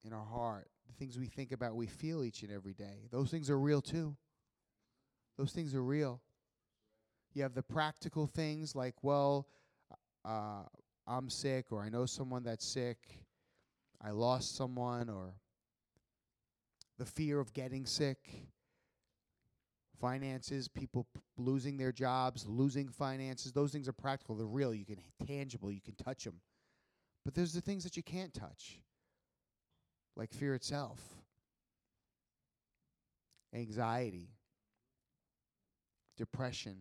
in 0.06 0.14
our 0.14 0.26
heart, 0.26 0.70
the 0.86 0.94
things 0.94 1.18
we 1.18 1.26
think 1.26 1.52
about, 1.52 1.76
we 1.76 1.88
feel 1.88 2.24
each 2.24 2.44
and 2.44 2.52
every 2.52 2.74
day. 2.74 3.08
Those 3.10 3.32
things 3.32 3.50
are 3.50 3.60
real 3.60 3.82
too. 3.82 4.16
Those 5.40 5.54
things 5.54 5.74
are 5.74 5.84
real. 5.84 6.22
You 7.34 7.42
have 7.42 7.56
the 7.56 7.64
practical 7.64 8.28
things 8.28 8.76
like, 8.76 8.94
well, 9.02 9.48
uh, 10.26 10.64
I'm 11.08 11.30
sick, 11.30 11.72
or 11.72 11.82
I 11.82 11.90
know 11.90 12.06
someone 12.06 12.44
that's 12.44 12.66
sick, 12.66 12.98
I 14.02 14.12
lost 14.12 14.56
someone, 14.56 15.10
or 15.10 15.36
the 16.98 17.06
fear 17.06 17.40
of 17.40 17.54
getting 17.54 17.86
sick, 17.86 18.18
finances, 20.00 20.68
people 20.68 21.08
p- 21.14 21.22
losing 21.38 21.78
their 21.78 21.92
jobs, 21.92 22.46
losing 22.48 22.88
finances. 22.90 23.52
Those 23.52 23.72
things 23.72 23.88
are 23.88 23.94
practical. 23.94 24.36
They're 24.36 24.48
real. 24.48 24.74
You 24.74 24.86
can 24.86 24.98
tangible. 25.26 25.72
You 25.72 25.82
can 25.82 25.96
touch 25.96 26.24
them. 26.24 26.42
But 27.24 27.36
there's 27.36 27.54
the 27.54 27.62
things 27.62 27.84
that 27.84 27.96
you 27.96 28.04
can't 28.04 28.34
touch, 28.34 28.82
like 30.16 30.34
fear 30.34 30.56
itself, 30.56 31.00
anxiety, 33.54 34.30
depression. 36.18 36.78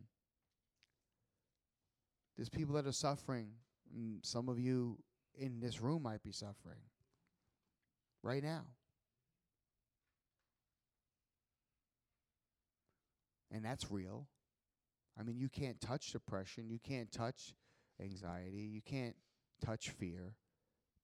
There's 2.40 2.48
people 2.48 2.74
that 2.76 2.86
are 2.86 2.92
suffering. 2.92 3.48
And 3.94 4.20
some 4.22 4.48
of 4.48 4.58
you 4.58 4.96
in 5.38 5.60
this 5.60 5.82
room 5.82 6.02
might 6.04 6.22
be 6.22 6.32
suffering 6.32 6.80
right 8.22 8.42
now. 8.42 8.62
And 13.52 13.62
that's 13.62 13.90
real. 13.90 14.26
I 15.18 15.22
mean, 15.22 15.36
you 15.36 15.50
can't 15.50 15.78
touch 15.82 16.12
depression, 16.12 16.70
you 16.70 16.78
can't 16.78 17.12
touch 17.12 17.52
anxiety, 18.00 18.62
you 18.72 18.80
can't 18.80 19.16
touch 19.62 19.90
fear, 19.90 20.32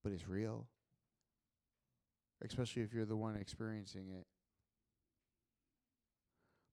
but 0.02 0.12
it's 0.12 0.26
real. 0.26 0.68
Especially 2.42 2.80
if 2.80 2.94
you're 2.94 3.04
the 3.04 3.14
one 3.14 3.36
experiencing 3.36 4.08
it. 4.08 4.26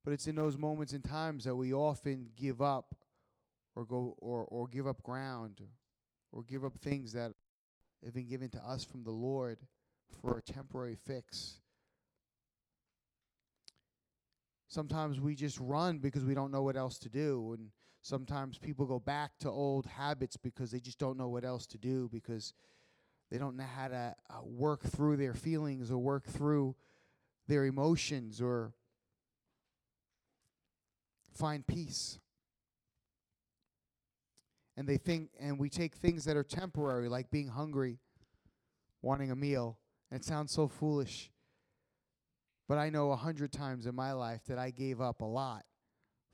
But 0.05 0.13
it's 0.13 0.27
in 0.27 0.35
those 0.35 0.57
moments 0.57 0.93
and 0.93 1.03
times 1.03 1.43
that 1.43 1.55
we 1.57 1.73
often 1.73 2.29
give 2.37 2.61
up 2.61 2.95
or 3.75 3.85
go 3.85 4.15
or, 4.19 4.45
or 4.45 4.67
give 4.67 4.87
up 4.87 5.01
ground 5.03 5.61
or 6.31 6.43
give 6.43 6.63
up 6.65 6.77
things 6.81 7.13
that 7.13 7.33
have 8.03 8.13
been 8.13 8.27
given 8.27 8.49
to 8.49 8.59
us 8.59 8.83
from 8.83 9.03
the 9.03 9.11
Lord 9.11 9.59
for 10.21 10.37
a 10.37 10.41
temporary 10.41 10.95
fix. 10.95 11.61
Sometimes 14.67 15.19
we 15.19 15.35
just 15.35 15.59
run 15.59 15.99
because 15.99 16.25
we 16.25 16.33
don't 16.33 16.51
know 16.51 16.63
what 16.63 16.75
else 16.75 16.97
to 16.99 17.09
do. 17.09 17.55
And 17.57 17.69
sometimes 18.01 18.57
people 18.57 18.85
go 18.85 18.99
back 18.99 19.31
to 19.39 19.49
old 19.49 19.85
habits 19.85 20.35
because 20.35 20.71
they 20.71 20.79
just 20.79 20.97
don't 20.97 21.17
know 21.17 21.29
what 21.29 21.45
else 21.45 21.67
to 21.67 21.77
do 21.77 22.09
because 22.11 22.53
they 23.29 23.37
don't 23.37 23.55
know 23.55 23.63
how 23.63 23.87
to 23.87 24.15
uh, 24.29 24.33
work 24.43 24.81
through 24.83 25.17
their 25.17 25.33
feelings 25.33 25.91
or 25.91 25.97
work 25.97 26.25
through 26.25 26.75
their 27.47 27.65
emotions 27.65 28.41
or 28.41 28.73
find 31.35 31.65
peace. 31.65 32.19
And 34.75 34.87
they 34.87 34.97
think, 34.97 35.29
and 35.39 35.59
we 35.59 35.69
take 35.69 35.95
things 35.95 36.25
that 36.25 36.35
are 36.35 36.43
temporary, 36.43 37.07
like 37.07 37.29
being 37.29 37.47
hungry, 37.47 37.99
wanting 39.01 39.31
a 39.31 39.35
meal. 39.35 39.77
And 40.09 40.19
it 40.19 40.25
sounds 40.25 40.51
so 40.51 40.67
foolish. 40.67 41.31
But 42.67 42.77
I 42.77 42.89
know 42.89 43.11
a 43.11 43.15
hundred 43.15 43.51
times 43.51 43.85
in 43.85 43.93
my 43.93 44.13
life 44.13 44.41
that 44.47 44.57
I 44.57 44.71
gave 44.71 45.01
up 45.01 45.21
a 45.21 45.25
lot 45.25 45.63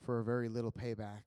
for 0.05 0.19
a 0.19 0.23
very 0.23 0.47
little 0.47 0.71
payback. 0.71 1.23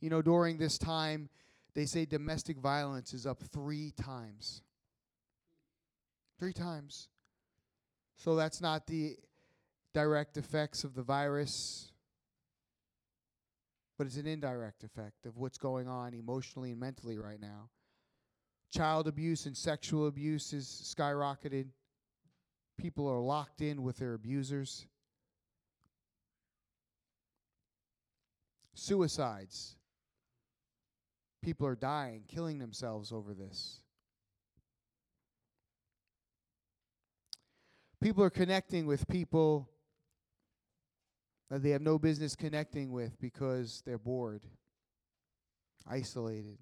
You 0.00 0.10
know, 0.10 0.22
during 0.22 0.58
this 0.58 0.78
time, 0.78 1.28
they 1.74 1.86
say 1.86 2.04
domestic 2.04 2.58
violence 2.58 3.14
is 3.14 3.26
up 3.26 3.42
three 3.42 3.92
times. 3.92 4.62
Three 6.38 6.52
times. 6.52 7.08
So 8.16 8.36
that's 8.36 8.60
not 8.60 8.86
the 8.86 9.16
direct 9.94 10.36
effects 10.36 10.84
of 10.84 10.94
the 10.94 11.02
virus, 11.02 11.91
but 14.02 14.08
it's 14.08 14.16
an 14.16 14.26
indirect 14.26 14.82
effect 14.82 15.26
of 15.26 15.36
what's 15.36 15.58
going 15.58 15.86
on 15.86 16.12
emotionally 16.12 16.72
and 16.72 16.80
mentally 16.80 17.18
right 17.18 17.40
now. 17.40 17.68
Child 18.74 19.06
abuse 19.06 19.46
and 19.46 19.56
sexual 19.56 20.08
abuse 20.08 20.52
is 20.52 20.66
skyrocketed. 20.98 21.66
People 22.76 23.08
are 23.08 23.20
locked 23.20 23.60
in 23.60 23.84
with 23.84 23.98
their 23.98 24.14
abusers. 24.14 24.88
Suicides. 28.74 29.76
People 31.40 31.68
are 31.68 31.76
dying, 31.76 32.24
killing 32.26 32.58
themselves 32.58 33.12
over 33.12 33.32
this. 33.32 33.82
People 38.00 38.24
are 38.24 38.30
connecting 38.30 38.84
with 38.84 39.06
people 39.06 39.68
that 41.52 41.62
they 41.62 41.68
have 41.68 41.82
no 41.82 41.98
business 41.98 42.34
connecting 42.34 42.90
with 42.90 43.20
because 43.20 43.82
they're 43.84 43.98
bored, 43.98 44.42
isolated 45.86 46.56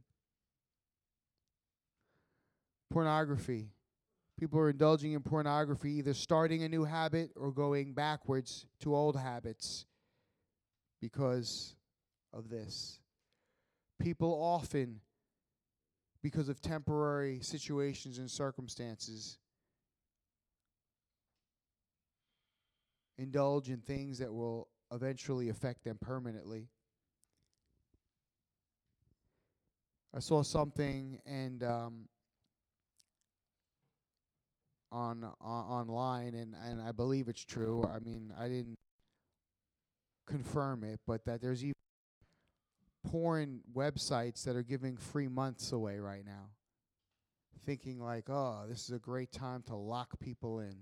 pornography. 2.91 3.69
People 4.37 4.59
are 4.59 4.69
indulging 4.69 5.13
in 5.13 5.21
pornography, 5.21 5.93
either 5.93 6.13
starting 6.13 6.65
a 6.65 6.69
new 6.69 6.83
habit 6.83 7.31
or 7.37 7.53
going 7.53 7.93
backwards 7.95 8.67
to 8.81 8.93
old 8.93 9.17
habits 9.17 9.87
because 11.01 11.77
of 12.33 12.49
this. 12.49 12.99
People 14.01 14.33
often, 14.43 14.99
because 16.21 16.49
of 16.49 16.61
temporary 16.61 17.39
situations 17.43 18.19
and 18.19 18.29
circumstances, 18.29 19.39
indulge 23.19 23.71
in 23.71 23.79
things 23.83 24.19
that 24.19 24.33
will 24.35 24.67
eventually 24.93 25.49
affect 25.49 25.85
them 25.85 25.99
permanently. 26.01 26.69
I 30.15 30.19
saw 30.19 30.43
something 30.43 31.21
and 31.25 31.63
um, 31.63 32.09
on 34.91 35.25
uh, 35.25 35.47
online, 35.47 36.35
and 36.35 36.55
and 36.65 36.83
I 36.83 36.93
believe 36.93 37.29
it's 37.29 37.45
true. 37.45 37.85
I 37.85 38.01
mean, 38.01 38.33
I 38.39 38.49
didn't 38.49 38.79
confirm 40.27 40.85
it, 40.85 41.01
but 41.07 41.25
that 41.27 41.41
there's 41.41 41.63
even 41.63 41.75
porn 43.09 43.61
websites 43.75 44.45
that 44.45 44.57
are 44.57 44.63
giving 44.63 44.97
free 44.97 45.29
months 45.29 45.73
away 45.73 45.99
right 45.99 46.25
now, 46.25 46.51
thinking 47.65 48.01
like, 48.01 48.29
oh, 48.29 48.65
this 48.69 48.85
is 48.85 48.91
a 48.91 48.99
great 48.99 49.33
time 49.33 49.63
to 49.69 49.77
lock 49.77 50.19
people 50.19 50.61
in 50.61 50.75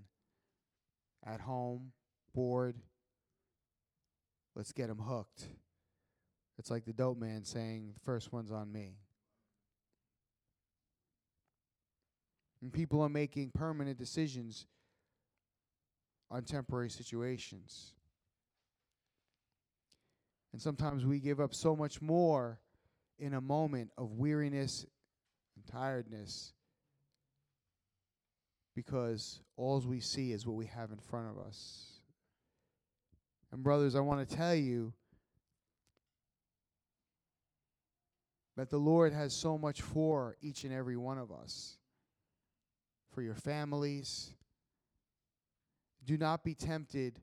at 1.25 1.41
home, 1.41 1.91
bored. 2.33 2.75
Let's 4.55 4.71
get 4.71 4.87
them 4.87 4.99
hooked. 4.99 5.47
It's 6.57 6.69
like 6.69 6.85
the 6.85 6.93
dope 6.93 7.17
man 7.17 7.45
saying, 7.45 7.91
the 7.93 7.99
first 8.01 8.33
one's 8.33 8.51
on 8.51 8.71
me. 8.71 8.97
And 12.61 12.73
people 12.73 13.01
are 13.01 13.09
making 13.09 13.51
permanent 13.53 13.97
decisions 13.97 14.65
on 16.29 16.43
temporary 16.43 16.89
situations. 16.89 17.93
And 20.51 20.61
sometimes 20.61 21.05
we 21.05 21.19
give 21.19 21.39
up 21.39 21.53
so 21.53 21.75
much 21.75 22.01
more 22.01 22.59
in 23.17 23.33
a 23.33 23.41
moment 23.41 23.91
of 23.97 24.13
weariness 24.13 24.85
and 25.55 25.65
tiredness 25.67 26.53
because 28.75 29.41
all 29.55 29.79
we 29.81 29.99
see 29.99 30.31
is 30.31 30.45
what 30.45 30.55
we 30.55 30.65
have 30.65 30.91
in 30.91 30.97
front 30.97 31.27
of 31.29 31.37
us. 31.37 31.98
And, 33.51 33.63
brothers, 33.63 33.95
I 33.95 33.99
want 34.01 34.27
to 34.27 34.35
tell 34.35 34.55
you 34.55 34.93
that 38.55 38.69
the 38.69 38.77
Lord 38.77 39.13
has 39.13 39.33
so 39.33 39.57
much 39.57 39.81
for 39.81 40.35
each 40.41 40.65
and 40.65 40.73
every 40.73 40.97
one 40.97 41.17
of 41.17 41.31
us 41.31 41.77
for 43.13 43.21
your 43.21 43.35
families. 43.35 44.31
Do 46.05 46.17
not 46.17 46.43
be 46.43 46.53
tempted 46.53 47.21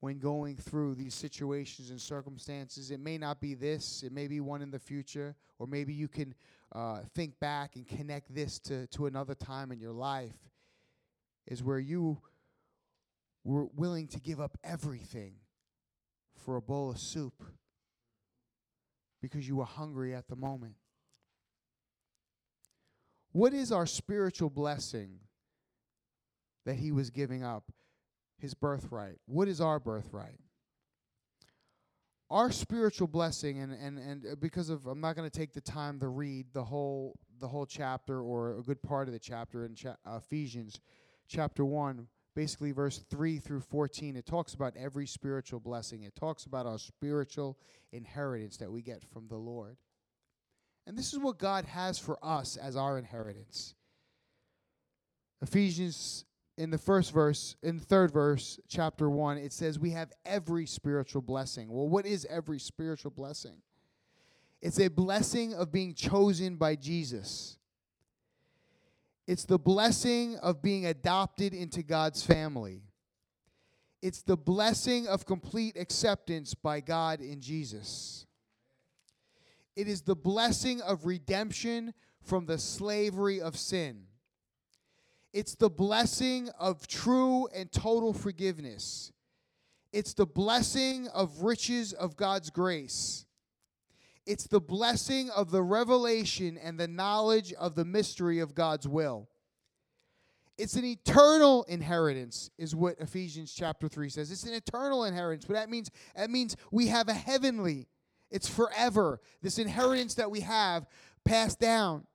when 0.00 0.18
going 0.18 0.56
through 0.56 0.94
these 0.94 1.14
situations 1.14 1.90
and 1.90 2.00
circumstances. 2.00 2.90
It 2.90 3.00
may 3.00 3.18
not 3.18 3.40
be 3.40 3.54
this, 3.54 4.02
it 4.02 4.12
may 4.12 4.28
be 4.28 4.40
one 4.40 4.62
in 4.62 4.70
the 4.70 4.78
future, 4.78 5.34
or 5.58 5.66
maybe 5.66 5.92
you 5.92 6.08
can 6.08 6.34
uh, 6.72 7.00
think 7.14 7.38
back 7.40 7.76
and 7.76 7.86
connect 7.86 8.34
this 8.34 8.58
to, 8.60 8.86
to 8.88 9.06
another 9.06 9.34
time 9.34 9.72
in 9.72 9.80
your 9.80 9.92
life, 9.92 10.36
is 11.46 11.62
where 11.62 11.78
you 11.78 12.18
were 13.44 13.66
willing 13.74 14.08
to 14.08 14.20
give 14.20 14.40
up 14.40 14.56
everything 14.62 15.34
for 16.44 16.56
a 16.56 16.62
bowl 16.62 16.90
of 16.90 16.98
soup 16.98 17.44
because 19.20 19.46
you 19.46 19.56
were 19.56 19.64
hungry 19.64 20.14
at 20.14 20.28
the 20.28 20.36
moment. 20.36 20.74
What 23.32 23.54
is 23.54 23.70
our 23.70 23.86
spiritual 23.86 24.50
blessing 24.50 25.20
that 26.66 26.76
he 26.76 26.90
was 26.90 27.10
giving 27.10 27.44
up? 27.44 27.64
His 28.38 28.54
birthright. 28.54 29.18
What 29.26 29.48
is 29.48 29.60
our 29.60 29.78
birthright? 29.78 30.40
Our 32.30 32.50
spiritual 32.50 33.08
blessing, 33.08 33.58
and, 33.58 33.72
and, 33.72 33.98
and 33.98 34.24
uh, 34.24 34.34
because 34.40 34.70
of 34.70 34.86
I'm 34.86 35.00
not 35.00 35.14
going 35.14 35.28
to 35.28 35.38
take 35.38 35.52
the 35.52 35.60
time 35.60 36.00
to 36.00 36.08
read 36.08 36.46
the 36.54 36.64
whole 36.64 37.18
the 37.38 37.48
whole 37.48 37.66
chapter 37.66 38.22
or 38.22 38.58
a 38.58 38.62
good 38.62 38.82
part 38.82 39.08
of 39.08 39.12
the 39.12 39.18
chapter 39.18 39.66
in 39.66 39.74
cha- 39.74 39.96
uh, 40.06 40.16
Ephesians 40.16 40.80
chapter 41.28 41.64
one, 41.64 42.06
basically 42.34 42.72
verse 42.72 42.98
3 43.10 43.38
through 43.38 43.60
14, 43.60 44.16
it 44.16 44.26
talks 44.26 44.54
about 44.54 44.76
every 44.76 45.06
spiritual 45.06 45.60
blessing. 45.60 46.02
It 46.02 46.14
talks 46.14 46.46
about 46.46 46.66
our 46.66 46.78
spiritual 46.78 47.58
inheritance 47.92 48.56
that 48.58 48.70
we 48.70 48.82
get 48.82 49.04
from 49.12 49.28
the 49.28 49.36
Lord. 49.36 49.76
And 50.86 50.96
this 50.96 51.12
is 51.12 51.18
what 51.18 51.38
God 51.38 51.64
has 51.66 51.98
for 51.98 52.18
us 52.22 52.56
as 52.56 52.76
our 52.76 52.98
inheritance. 52.98 53.74
Ephesians 55.42 56.24
in 56.60 56.70
the 56.70 56.78
first 56.78 57.12
verse, 57.12 57.56
in 57.62 57.78
the 57.78 57.84
third 57.84 58.12
verse, 58.12 58.60
chapter 58.68 59.08
1, 59.08 59.38
it 59.38 59.52
says 59.52 59.78
we 59.78 59.92
have 59.92 60.12
every 60.26 60.66
spiritual 60.66 61.22
blessing. 61.22 61.70
Well, 61.70 61.88
what 61.88 62.04
is 62.04 62.26
every 62.28 62.58
spiritual 62.58 63.12
blessing? 63.12 63.62
It's 64.60 64.78
a 64.78 64.88
blessing 64.88 65.54
of 65.54 65.72
being 65.72 65.94
chosen 65.94 66.56
by 66.56 66.76
Jesus. 66.76 67.56
It's 69.30 69.44
the 69.44 69.60
blessing 69.60 70.38
of 70.38 70.60
being 70.60 70.86
adopted 70.86 71.54
into 71.54 71.84
God's 71.84 72.20
family. 72.20 72.82
It's 74.02 74.22
the 74.22 74.36
blessing 74.36 75.06
of 75.06 75.24
complete 75.24 75.76
acceptance 75.76 76.52
by 76.52 76.80
God 76.80 77.20
in 77.20 77.40
Jesus. 77.40 78.26
It 79.76 79.86
is 79.86 80.02
the 80.02 80.16
blessing 80.16 80.80
of 80.80 81.06
redemption 81.06 81.94
from 82.20 82.46
the 82.46 82.58
slavery 82.58 83.40
of 83.40 83.56
sin. 83.56 84.06
It's 85.32 85.54
the 85.54 85.70
blessing 85.70 86.50
of 86.58 86.88
true 86.88 87.46
and 87.54 87.70
total 87.70 88.12
forgiveness. 88.12 89.12
It's 89.92 90.12
the 90.12 90.26
blessing 90.26 91.06
of 91.06 91.42
riches 91.42 91.92
of 91.92 92.16
God's 92.16 92.50
grace. 92.50 93.26
It's 94.26 94.46
the 94.46 94.60
blessing 94.60 95.30
of 95.30 95.50
the 95.50 95.62
revelation 95.62 96.58
and 96.58 96.78
the 96.78 96.88
knowledge 96.88 97.52
of 97.54 97.74
the 97.74 97.84
mystery 97.84 98.38
of 98.38 98.54
God's 98.54 98.86
will. 98.86 99.28
It's 100.58 100.74
an 100.74 100.84
eternal 100.84 101.64
inheritance, 101.64 102.50
is 102.58 102.76
what 102.76 103.00
Ephesians 103.00 103.52
chapter 103.52 103.88
3 103.88 104.10
says. 104.10 104.30
It's 104.30 104.44
an 104.44 104.52
eternal 104.52 105.04
inheritance. 105.04 105.48
What 105.48 105.54
that 105.54 105.70
means, 105.70 105.90
that 106.14 106.30
means 106.30 106.54
we 106.70 106.88
have 106.88 107.08
a 107.08 107.14
heavenly, 107.14 107.88
it's 108.30 108.48
forever. 108.48 109.20
This 109.40 109.58
inheritance 109.58 110.14
that 110.16 110.30
we 110.30 110.40
have 110.40 110.86
passed 111.24 111.58
down 111.58 112.06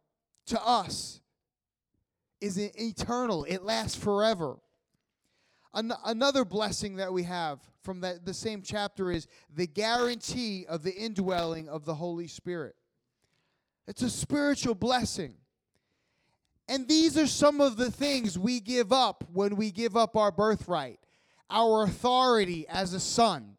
to 0.45 0.63
us 0.63 1.21
is 2.39 2.59
eternal, 2.59 3.45
it 3.45 3.63
lasts 3.63 3.97
forever. 3.97 4.57
An- 5.75 5.93
another 6.05 6.45
blessing 6.45 6.95
that 6.95 7.13
we 7.13 7.23
have 7.23 7.59
from 7.83 8.01
that, 8.01 8.25
the 8.25 8.33
same 8.33 8.61
chapter 8.63 9.11
is 9.11 9.27
the 9.53 9.67
guarantee 9.67 10.65
of 10.67 10.81
the 10.81 10.95
indwelling 10.95 11.69
of 11.69 11.85
the 11.85 11.93
Holy 11.93 12.27
Spirit. 12.27 12.75
It's 13.87 14.01
a 14.01 14.09
spiritual 14.09 14.73
blessing. 14.73 15.35
And 16.67 16.87
these 16.87 17.15
are 17.17 17.27
some 17.27 17.61
of 17.61 17.77
the 17.77 17.91
things 17.91 18.39
we 18.39 18.59
give 18.59 18.91
up 18.91 19.23
when 19.31 19.55
we 19.55 19.69
give 19.69 19.95
up 19.95 20.15
our 20.15 20.31
birthright 20.31 20.99
our 21.49 21.83
authority 21.83 22.65
as 22.67 22.93
a 22.93 22.99
son. 22.99 23.57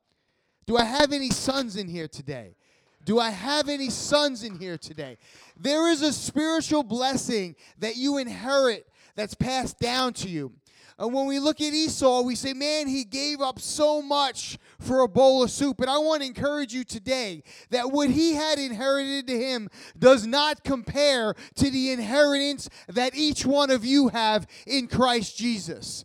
Do 0.67 0.77
I 0.77 0.85
have 0.85 1.13
any 1.13 1.31
sons 1.31 1.77
in 1.77 1.89
here 1.89 2.09
today? 2.09 2.57
Do 3.05 3.21
I 3.21 3.31
have 3.31 3.69
any 3.69 3.89
sons 3.91 4.43
in 4.43 4.59
here 4.59 4.77
today? 4.77 5.17
There 5.57 5.89
is 5.89 6.03
a 6.03 6.13
spiritual 6.13 6.83
blessing 6.83 7.55
that 7.79 7.97
you 7.97 8.19
inherit 8.19 8.89
that's 9.15 9.35
passed 9.35 9.79
down 9.79 10.13
to 10.15 10.29
you. 10.29 10.53
And 10.99 11.13
when 11.13 11.27
we 11.27 11.39
look 11.39 11.61
at 11.61 11.75
Esau, 11.75 12.23
we 12.23 12.35
say, 12.35 12.55
man, 12.55 12.87
he 12.89 13.05
gave 13.05 13.43
up 13.43 13.61
so 13.61 14.01
much 14.01 14.59
for 14.81 15.01
a 15.01 15.09
bowl 15.09 15.43
of 15.43 15.51
soup. 15.51 15.81
And 15.81 15.91
I 15.91 15.99
want 15.99 16.23
to 16.23 16.27
encourage 16.27 16.73
you 16.73 16.85
today 16.85 17.43
that 17.69 17.93
what 17.93 18.09
he 18.09 18.33
had 18.33 18.59
inherited 18.59 19.27
to 19.27 19.39
him 19.39 19.69
does 19.99 20.27
not 20.27 20.65
compare 20.65 21.35
to 21.57 21.71
the 21.71 21.91
inheritance 21.91 22.71
that 22.89 23.15
each 23.15 23.45
one 23.45 23.71
of 23.71 23.85
you 23.85 24.09
have 24.09 24.47
in 24.67 24.87
Christ 24.87 25.37
Jesus. 25.37 26.05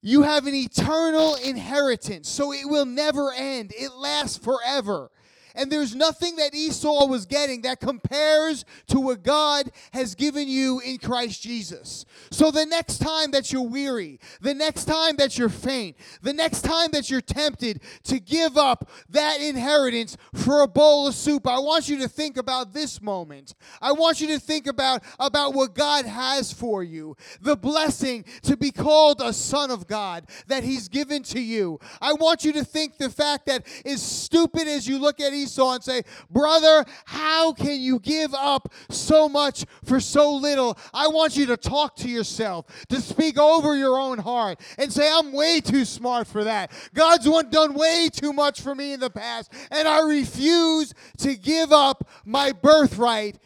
You 0.00 0.22
have 0.22 0.46
an 0.46 0.54
eternal 0.54 1.34
inheritance, 1.34 2.28
so 2.28 2.52
it 2.52 2.68
will 2.68 2.86
never 2.86 3.32
end, 3.32 3.72
it 3.76 3.92
lasts 3.94 4.38
forever. 4.38 5.10
And 5.58 5.72
there's 5.72 5.96
nothing 5.96 6.36
that 6.36 6.54
Esau 6.54 7.06
was 7.08 7.26
getting 7.26 7.62
that 7.62 7.80
compares 7.80 8.64
to 8.86 9.00
what 9.00 9.24
God 9.24 9.72
has 9.92 10.14
given 10.14 10.46
you 10.46 10.78
in 10.78 10.98
Christ 10.98 11.42
Jesus. 11.42 12.06
So 12.30 12.52
the 12.52 12.64
next 12.64 12.98
time 12.98 13.32
that 13.32 13.52
you're 13.52 13.68
weary, 13.68 14.20
the 14.40 14.54
next 14.54 14.84
time 14.84 15.16
that 15.16 15.36
you're 15.36 15.48
faint, 15.48 15.96
the 16.22 16.32
next 16.32 16.62
time 16.62 16.92
that 16.92 17.10
you're 17.10 17.20
tempted 17.20 17.82
to 18.04 18.20
give 18.20 18.56
up 18.56 18.88
that 19.08 19.40
inheritance 19.40 20.16
for 20.32 20.62
a 20.62 20.68
bowl 20.68 21.08
of 21.08 21.14
soup, 21.16 21.48
I 21.48 21.58
want 21.58 21.88
you 21.88 21.98
to 21.98 22.08
think 22.08 22.36
about 22.36 22.72
this 22.72 23.02
moment. 23.02 23.54
I 23.82 23.90
want 23.90 24.20
you 24.20 24.28
to 24.28 24.38
think 24.38 24.68
about, 24.68 25.02
about 25.18 25.54
what 25.54 25.74
God 25.74 26.06
has 26.06 26.52
for 26.52 26.84
you. 26.84 27.16
The 27.40 27.56
blessing 27.56 28.24
to 28.42 28.56
be 28.56 28.70
called 28.70 29.20
a 29.20 29.32
son 29.32 29.72
of 29.72 29.88
God 29.88 30.28
that 30.46 30.62
He's 30.62 30.86
given 30.86 31.24
to 31.24 31.40
you. 31.40 31.80
I 32.00 32.12
want 32.12 32.44
you 32.44 32.52
to 32.52 32.64
think 32.64 32.98
the 32.98 33.10
fact 33.10 33.46
that 33.46 33.66
as 33.84 34.00
stupid 34.00 34.68
as 34.68 34.86
you 34.86 35.00
look 35.00 35.18
at 35.18 35.32
Esau, 35.32 35.47
Esau 35.48 35.72
and 35.72 35.82
say, 35.82 36.02
Brother, 36.30 36.84
how 37.06 37.52
can 37.52 37.80
you 37.80 37.98
give 37.98 38.34
up 38.34 38.72
so 38.90 39.28
much 39.28 39.64
for 39.84 40.00
so 40.00 40.34
little? 40.34 40.78
I 40.92 41.08
want 41.08 41.36
you 41.36 41.46
to 41.46 41.56
talk 41.56 41.96
to 41.96 42.08
yourself, 42.08 42.66
to 42.88 43.00
speak 43.00 43.38
over 43.38 43.76
your 43.76 43.98
own 43.98 44.18
heart, 44.18 44.60
and 44.78 44.92
say, 44.92 45.10
I'm 45.10 45.32
way 45.32 45.60
too 45.60 45.84
smart 45.84 46.26
for 46.26 46.44
that. 46.44 46.70
God's 46.94 47.28
done 47.50 47.74
way 47.74 48.08
too 48.12 48.32
much 48.32 48.60
for 48.60 48.74
me 48.74 48.92
in 48.92 49.00
the 49.00 49.10
past, 49.10 49.52
and 49.70 49.88
I 49.88 50.00
refuse 50.00 50.94
to 51.18 51.34
give 51.34 51.72
up 51.72 52.08
my 52.24 52.52
birthright 52.52 53.38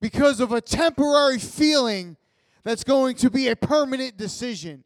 because 0.00 0.40
of 0.40 0.52
a 0.52 0.60
temporary 0.60 1.38
feeling 1.38 2.16
that's 2.62 2.84
going 2.84 3.16
to 3.16 3.30
be 3.30 3.48
a 3.48 3.56
permanent 3.56 4.16
decision. 4.16 4.84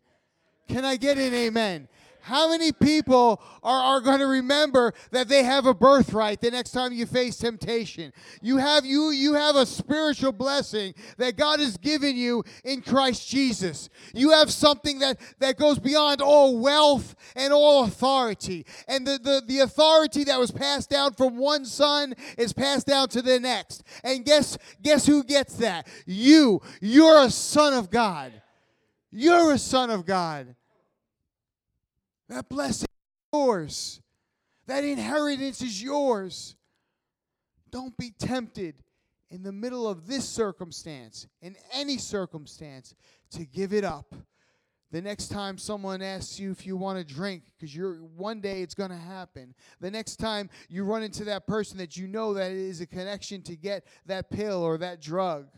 Can 0.69 0.85
I 0.85 0.97
get 0.97 1.19
an 1.19 1.35
amen? 1.35 1.89
How 2.23 2.49
many 2.49 2.71
people 2.71 3.43
are, 3.63 3.97
are 3.97 4.01
going 4.01 4.21
to 4.21 4.27
remember 4.27 4.95
that 5.11 5.29
they 5.29 5.43
have 5.43 5.67
a 5.67 5.75
birthright 5.75 6.41
the 6.41 6.53
next 6.53 6.71
time 6.71 6.93
you 6.93 7.05
face 7.05 7.37
temptation? 7.37 8.13
You 8.41 8.59
have 8.59 8.87
you 8.87 9.11
you 9.11 9.35
have 9.35 9.57
a 9.57 9.67
spiritual 9.67 10.31
blessing 10.31 10.95
that 11.19 11.37
God 11.37 11.59
has 11.59 11.77
given 11.77 12.17
you 12.17 12.45
in 12.65 12.81
Christ 12.81 13.29
Jesus. 13.29 13.89
You 14.15 14.31
have 14.31 14.53
something 14.53 15.01
that, 15.01 15.19
that 15.41 15.59
goes 15.59 15.81
beyond 15.81 16.23
all 16.23 16.59
wealth 16.59 17.17
and 17.35 17.53
all 17.53 17.85
authority. 17.85 18.67
And 18.87 19.05
the, 19.07 19.19
the, 19.19 19.43
the 19.47 19.59
authority 19.61 20.25
that 20.25 20.39
was 20.39 20.53
passed 20.53 20.91
down 20.91 21.15
from 21.15 21.37
one 21.37 21.65
son 21.65 22.15
is 22.39 22.53
passed 22.53 22.87
down 22.87 23.09
to 23.09 23.23
the 23.23 23.41
next. 23.41 23.83
And 24.05 24.25
guess 24.25 24.57
guess 24.81 25.07
who 25.07 25.25
gets 25.25 25.57
that? 25.57 25.89
You. 26.07 26.61
You're 26.81 27.25
a 27.25 27.31
son 27.31 27.75
of 27.75 27.91
God. 27.91 28.33
You're 29.11 29.53
a 29.53 29.59
son 29.59 29.91
of 29.91 30.07
God. 30.07 30.55
That 32.33 32.49
blessing 32.49 32.89
is 32.89 33.39
yours. 33.39 34.01
That 34.67 34.85
inheritance 34.85 35.61
is 35.61 35.83
yours. 35.83 36.57
Don't 37.71 37.95
be 37.99 38.11
tempted 38.19 38.77
in 39.31 39.43
the 39.43 39.53
middle 39.53 39.87
of 39.87 40.07
this 40.07 40.27
circumstance, 40.27 41.27
in 41.43 41.57
any 41.75 41.99
circumstance, 41.99 42.95
to 43.33 43.45
give 43.45 43.75
it 43.75 43.85
up. 43.85 44.15
The 44.93 45.03
next 45.03 45.29
time 45.29 45.59
someone 45.59 46.01
asks 46.01 46.41
you 46.41 46.51
if 46.51 46.67
you 46.67 46.75
want 46.75 47.07
to 47.07 47.15
drink, 47.15 47.43
because 47.59 47.77
you're 47.77 47.97
one 47.97 48.41
day 48.41 48.63
it's 48.63 48.75
going 48.75 48.91
to 48.91 48.97
happen. 48.97 49.55
The 49.81 49.91
next 49.91 50.17
time 50.17 50.49
you 50.71 50.85
run 50.85 51.03
into 51.03 51.25
that 51.25 51.47
person 51.47 51.77
that 51.79 51.99
you 51.99 52.07
know 52.07 52.33
that 52.33 52.51
is 52.51 52.81
a 52.81 52.87
connection 52.87 53.43
to 53.43 53.57
get 53.57 53.87
that 54.07 54.31
pill 54.31 54.63
or 54.63 54.79
that 54.79 55.03
drug, 55.03 55.49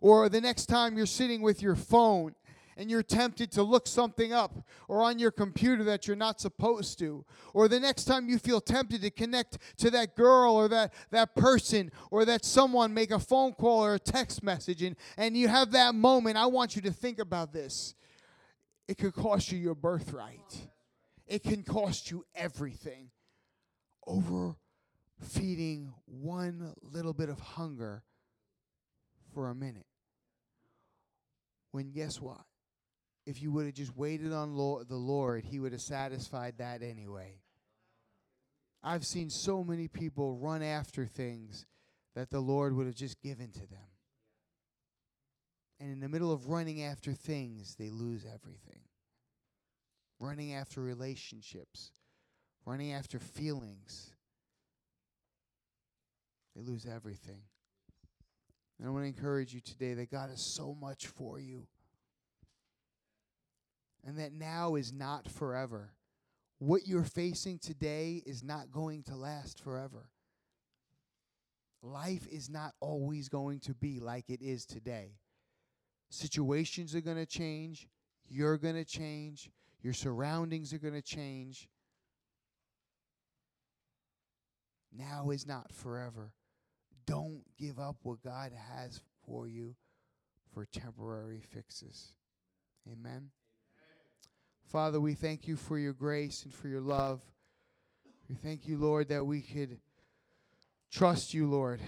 or 0.00 0.30
the 0.30 0.40
next 0.40 0.66
time 0.66 0.96
you're 0.96 1.04
sitting 1.04 1.42
with 1.42 1.60
your 1.60 1.76
phone 1.76 2.34
and 2.76 2.90
you're 2.90 3.02
tempted 3.02 3.50
to 3.52 3.62
look 3.62 3.86
something 3.86 4.32
up 4.32 4.66
or 4.88 5.02
on 5.02 5.18
your 5.18 5.30
computer 5.30 5.84
that 5.84 6.06
you're 6.06 6.16
not 6.16 6.40
supposed 6.40 6.98
to 6.98 7.24
or 7.54 7.68
the 7.68 7.80
next 7.80 8.04
time 8.04 8.28
you 8.28 8.38
feel 8.38 8.60
tempted 8.60 9.02
to 9.02 9.10
connect 9.10 9.58
to 9.76 9.90
that 9.90 10.16
girl 10.16 10.54
or 10.54 10.68
that, 10.68 10.92
that 11.10 11.34
person 11.34 11.90
or 12.10 12.24
that 12.24 12.44
someone 12.44 12.94
make 12.94 13.10
a 13.10 13.18
phone 13.18 13.52
call 13.52 13.84
or 13.84 13.94
a 13.94 13.98
text 13.98 14.42
message 14.42 14.82
and, 14.82 14.96
and 15.16 15.36
you 15.36 15.48
have 15.48 15.72
that 15.72 15.94
moment 15.94 16.36
i 16.36 16.46
want 16.46 16.76
you 16.76 16.82
to 16.82 16.92
think 16.92 17.18
about 17.18 17.52
this. 17.52 17.94
It 18.88 18.98
could 18.98 19.14
cost 19.14 19.50
you 19.50 19.58
your 19.58 19.74
birthright. 19.74 20.68
It 21.26 21.42
can 21.42 21.62
cost 21.62 22.10
you 22.10 22.24
everything. 22.34 23.10
Over 24.06 24.56
feeding 25.20 25.92
one 26.06 26.74
little 26.82 27.12
bit 27.12 27.28
of 27.28 27.38
hunger 27.38 28.02
for 29.32 29.48
a 29.48 29.54
minute. 29.54 29.86
When 31.70 31.92
guess 31.92 32.20
what 32.20 32.42
if 33.26 33.40
you 33.40 33.52
would 33.52 33.66
have 33.66 33.74
just 33.74 33.96
waited 33.96 34.32
on 34.32 34.56
Lord, 34.56 34.88
the 34.88 34.96
Lord, 34.96 35.44
He 35.44 35.60
would 35.60 35.72
have 35.72 35.80
satisfied 35.80 36.54
that 36.58 36.82
anyway. 36.82 37.40
I've 38.82 39.06
seen 39.06 39.30
so 39.30 39.62
many 39.62 39.86
people 39.86 40.34
run 40.34 40.62
after 40.62 41.06
things 41.06 41.66
that 42.14 42.30
the 42.30 42.40
Lord 42.40 42.74
would 42.74 42.86
have 42.86 42.96
just 42.96 43.20
given 43.22 43.52
to 43.52 43.60
them. 43.60 43.78
And 45.80 45.92
in 45.92 46.00
the 46.00 46.08
middle 46.08 46.32
of 46.32 46.48
running 46.48 46.82
after 46.82 47.12
things, 47.12 47.76
they 47.76 47.90
lose 47.90 48.24
everything. 48.24 48.82
Running 50.20 50.54
after 50.54 50.80
relationships, 50.80 51.92
running 52.64 52.92
after 52.92 53.18
feelings, 53.18 54.14
they 56.54 56.62
lose 56.62 56.86
everything. 56.86 57.42
And 58.78 58.88
I 58.88 58.90
want 58.90 59.04
to 59.04 59.08
encourage 59.08 59.54
you 59.54 59.60
today 59.60 59.94
that 59.94 60.10
God 60.10 60.30
has 60.30 60.40
so 60.40 60.76
much 60.80 61.06
for 61.06 61.38
you. 61.38 61.66
And 64.04 64.18
that 64.18 64.32
now 64.32 64.74
is 64.74 64.92
not 64.92 65.28
forever. 65.28 65.92
What 66.58 66.86
you're 66.86 67.04
facing 67.04 67.58
today 67.58 68.22
is 68.24 68.42
not 68.42 68.70
going 68.70 69.02
to 69.04 69.16
last 69.16 69.60
forever. 69.60 70.08
Life 71.82 72.28
is 72.30 72.48
not 72.48 72.74
always 72.80 73.28
going 73.28 73.58
to 73.60 73.74
be 73.74 73.98
like 73.98 74.30
it 74.30 74.40
is 74.40 74.64
today. 74.64 75.16
Situations 76.10 76.94
are 76.94 77.00
going 77.00 77.16
to 77.16 77.26
change. 77.26 77.88
You're 78.28 78.58
going 78.58 78.76
to 78.76 78.84
change. 78.84 79.50
Your 79.82 79.92
surroundings 79.92 80.72
are 80.72 80.78
going 80.78 80.94
to 80.94 81.02
change. 81.02 81.68
Now 84.96 85.30
is 85.30 85.46
not 85.46 85.72
forever. 85.72 86.32
Don't 87.06 87.42
give 87.58 87.80
up 87.80 87.96
what 88.02 88.22
God 88.22 88.52
has 88.52 89.00
for 89.26 89.48
you 89.48 89.74
for 90.52 90.66
temporary 90.66 91.40
fixes. 91.40 92.14
Amen. 92.86 93.30
Father, 94.64 95.00
we 95.00 95.14
thank 95.14 95.46
you 95.46 95.56
for 95.56 95.78
your 95.78 95.92
grace 95.92 96.44
and 96.44 96.52
for 96.52 96.68
your 96.68 96.80
love. 96.80 97.20
We 98.28 98.34
thank 98.34 98.66
you, 98.66 98.78
Lord, 98.78 99.08
that 99.08 99.26
we 99.26 99.42
could 99.42 99.78
trust 100.90 101.34
you, 101.34 101.46
Lord, 101.46 101.80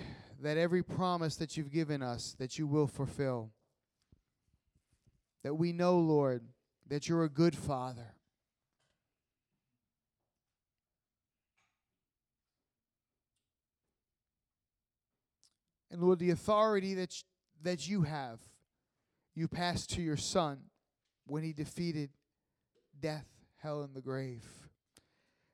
that 0.43 0.59
every 0.59 0.83
promise 0.83 1.37
that 1.37 1.57
you've 1.57 1.73
given 1.73 2.03
us 2.03 2.35
that 2.39 2.59
you 2.59 2.67
will 2.67 2.87
fulfill. 2.87 3.51
That 5.43 5.55
we 5.55 5.73
know, 5.73 5.99
Lord, 5.99 6.43
that 6.89 7.09
you're 7.09 7.25
a 7.25 7.29
good 7.31 7.57
father. 7.57 8.15
And 15.91 16.03
Lord, 16.03 16.19
the 16.19 16.31
authority 16.31 16.95
that, 16.95 17.15
that 17.63 17.89
you 17.89 18.03
have, 18.03 18.41
you 19.35 19.47
passed 19.47 19.91
to 19.91 20.03
your 20.03 20.17
son 20.17 20.59
when 21.27 21.45
he 21.45 21.53
defeated 21.53 22.11
death, 23.01 23.27
hell, 23.57 23.83
and 23.83 23.95
the 23.95 24.01
grave. 24.01 24.45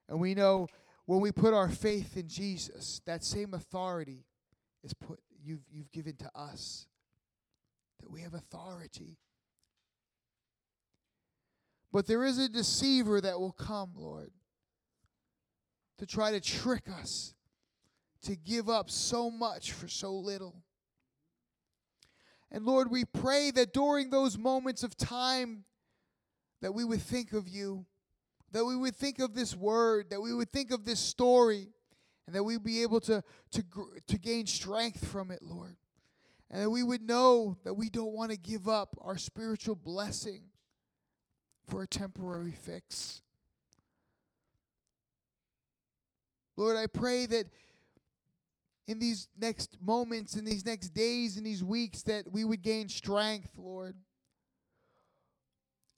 And 0.09 0.21
we 0.21 0.35
know 0.35 0.69
when 1.07 1.21
we 1.21 1.33
put 1.33 1.55
our 1.55 1.69
faith 1.69 2.17
in 2.17 2.29
Jesus, 2.29 3.01
that 3.07 3.25
same 3.25 3.55
authority 3.55 4.27
is 4.83 4.93
put 4.95 5.21
you've 5.43 5.65
you've 5.71 5.93
given 5.93 6.17
to 6.17 6.31
us. 6.35 6.87
That 8.01 8.11
we 8.11 8.23
have 8.23 8.35
authority. 8.35 9.19
But 11.93 12.07
there 12.07 12.25
is 12.25 12.39
a 12.39 12.49
deceiver 12.49 13.21
that 13.21 13.39
will 13.41 13.53
come, 13.53 13.91
Lord, 13.97 14.31
to 15.99 16.07
try 16.07 16.31
to 16.31 16.41
trick 16.41 16.85
us, 16.89 17.35
to 18.23 18.37
give 18.37 18.69
up 18.71 18.91
so 18.91 19.31
much 19.31 19.73
for 19.73 19.89
so 19.89 20.15
little. 20.15 20.63
And 22.53 22.65
Lord, 22.65 22.91
we 22.91 23.05
pray 23.05 23.51
that 23.53 23.73
during 23.73 24.11
those 24.11 24.39
moments 24.39 24.83
of 24.83 24.97
time 24.97 25.65
that 26.61 26.73
we 26.73 26.85
would 26.85 27.03
think 27.03 27.33
of 27.33 27.49
you, 27.49 27.87
that 28.53 28.65
we 28.65 28.77
would 28.77 28.97
think 28.97 29.19
of 29.19 29.35
this 29.35 29.57
word, 29.57 30.11
that 30.11 30.21
we 30.21 30.35
would 30.35 30.53
think 30.53 30.71
of 30.71 30.85
this 30.85 31.01
story, 31.01 31.69
and 32.27 32.35
that 32.35 32.43
we'd 32.43 32.63
be 32.63 32.83
able 32.83 33.01
to, 33.01 33.23
to, 33.53 33.65
to 34.07 34.19
gain 34.19 34.47
strength 34.47 35.07
from 35.07 35.31
it, 35.31 35.43
Lord. 35.43 35.77
And 36.51 36.63
that 36.63 36.71
we 36.71 36.83
would 36.83 37.03
know 37.03 37.57
that 37.65 37.75
we 37.75 37.89
don't 37.89 38.13
want 38.13 38.33
to 38.33 38.37
give 38.37 38.69
up 38.69 38.97
our 39.01 39.17
spiritual 39.17 39.77
blessing 39.77 40.43
for 41.69 41.83
a 41.83 41.87
temporary 41.87 42.53
fix. 42.53 43.23
Lord, 46.57 46.77
I 46.77 46.87
pray 46.87 47.27
that 47.27 47.47
in 48.87 48.99
these 48.99 49.29
next 49.39 49.77
moments, 49.81 50.35
in 50.35 50.45
these 50.45 50.67
next 50.67 50.91
days, 50.91 51.37
in 51.37 51.45
these 51.45 51.63
weeks, 51.63 52.03
that 52.03 52.31
we 52.31 52.45
would 52.45 52.61
gain 52.61 52.89
strength, 52.89 53.51
Lord. 53.57 53.95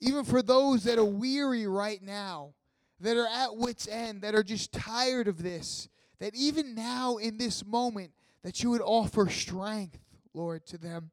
Even 0.03 0.25
for 0.25 0.41
those 0.41 0.83
that 0.83 0.99
are 0.99 1.05
weary 1.05 1.65
right 1.65 2.01
now, 2.01 2.53
that 2.99 3.15
are 3.15 3.27
at 3.27 3.55
wits' 3.55 3.87
end, 3.87 4.21
that 4.21 4.35
are 4.35 4.43
just 4.43 4.73
tired 4.73 5.29
of 5.29 5.41
this, 5.41 5.87
that 6.19 6.35
even 6.35 6.75
now 6.75 7.15
in 7.15 7.37
this 7.37 7.65
moment, 7.65 8.11
that 8.43 8.61
you 8.61 8.69
would 8.69 8.81
offer 8.81 9.29
strength, 9.29 9.99
Lord, 10.33 10.65
to 10.67 10.77
them. 10.77 11.11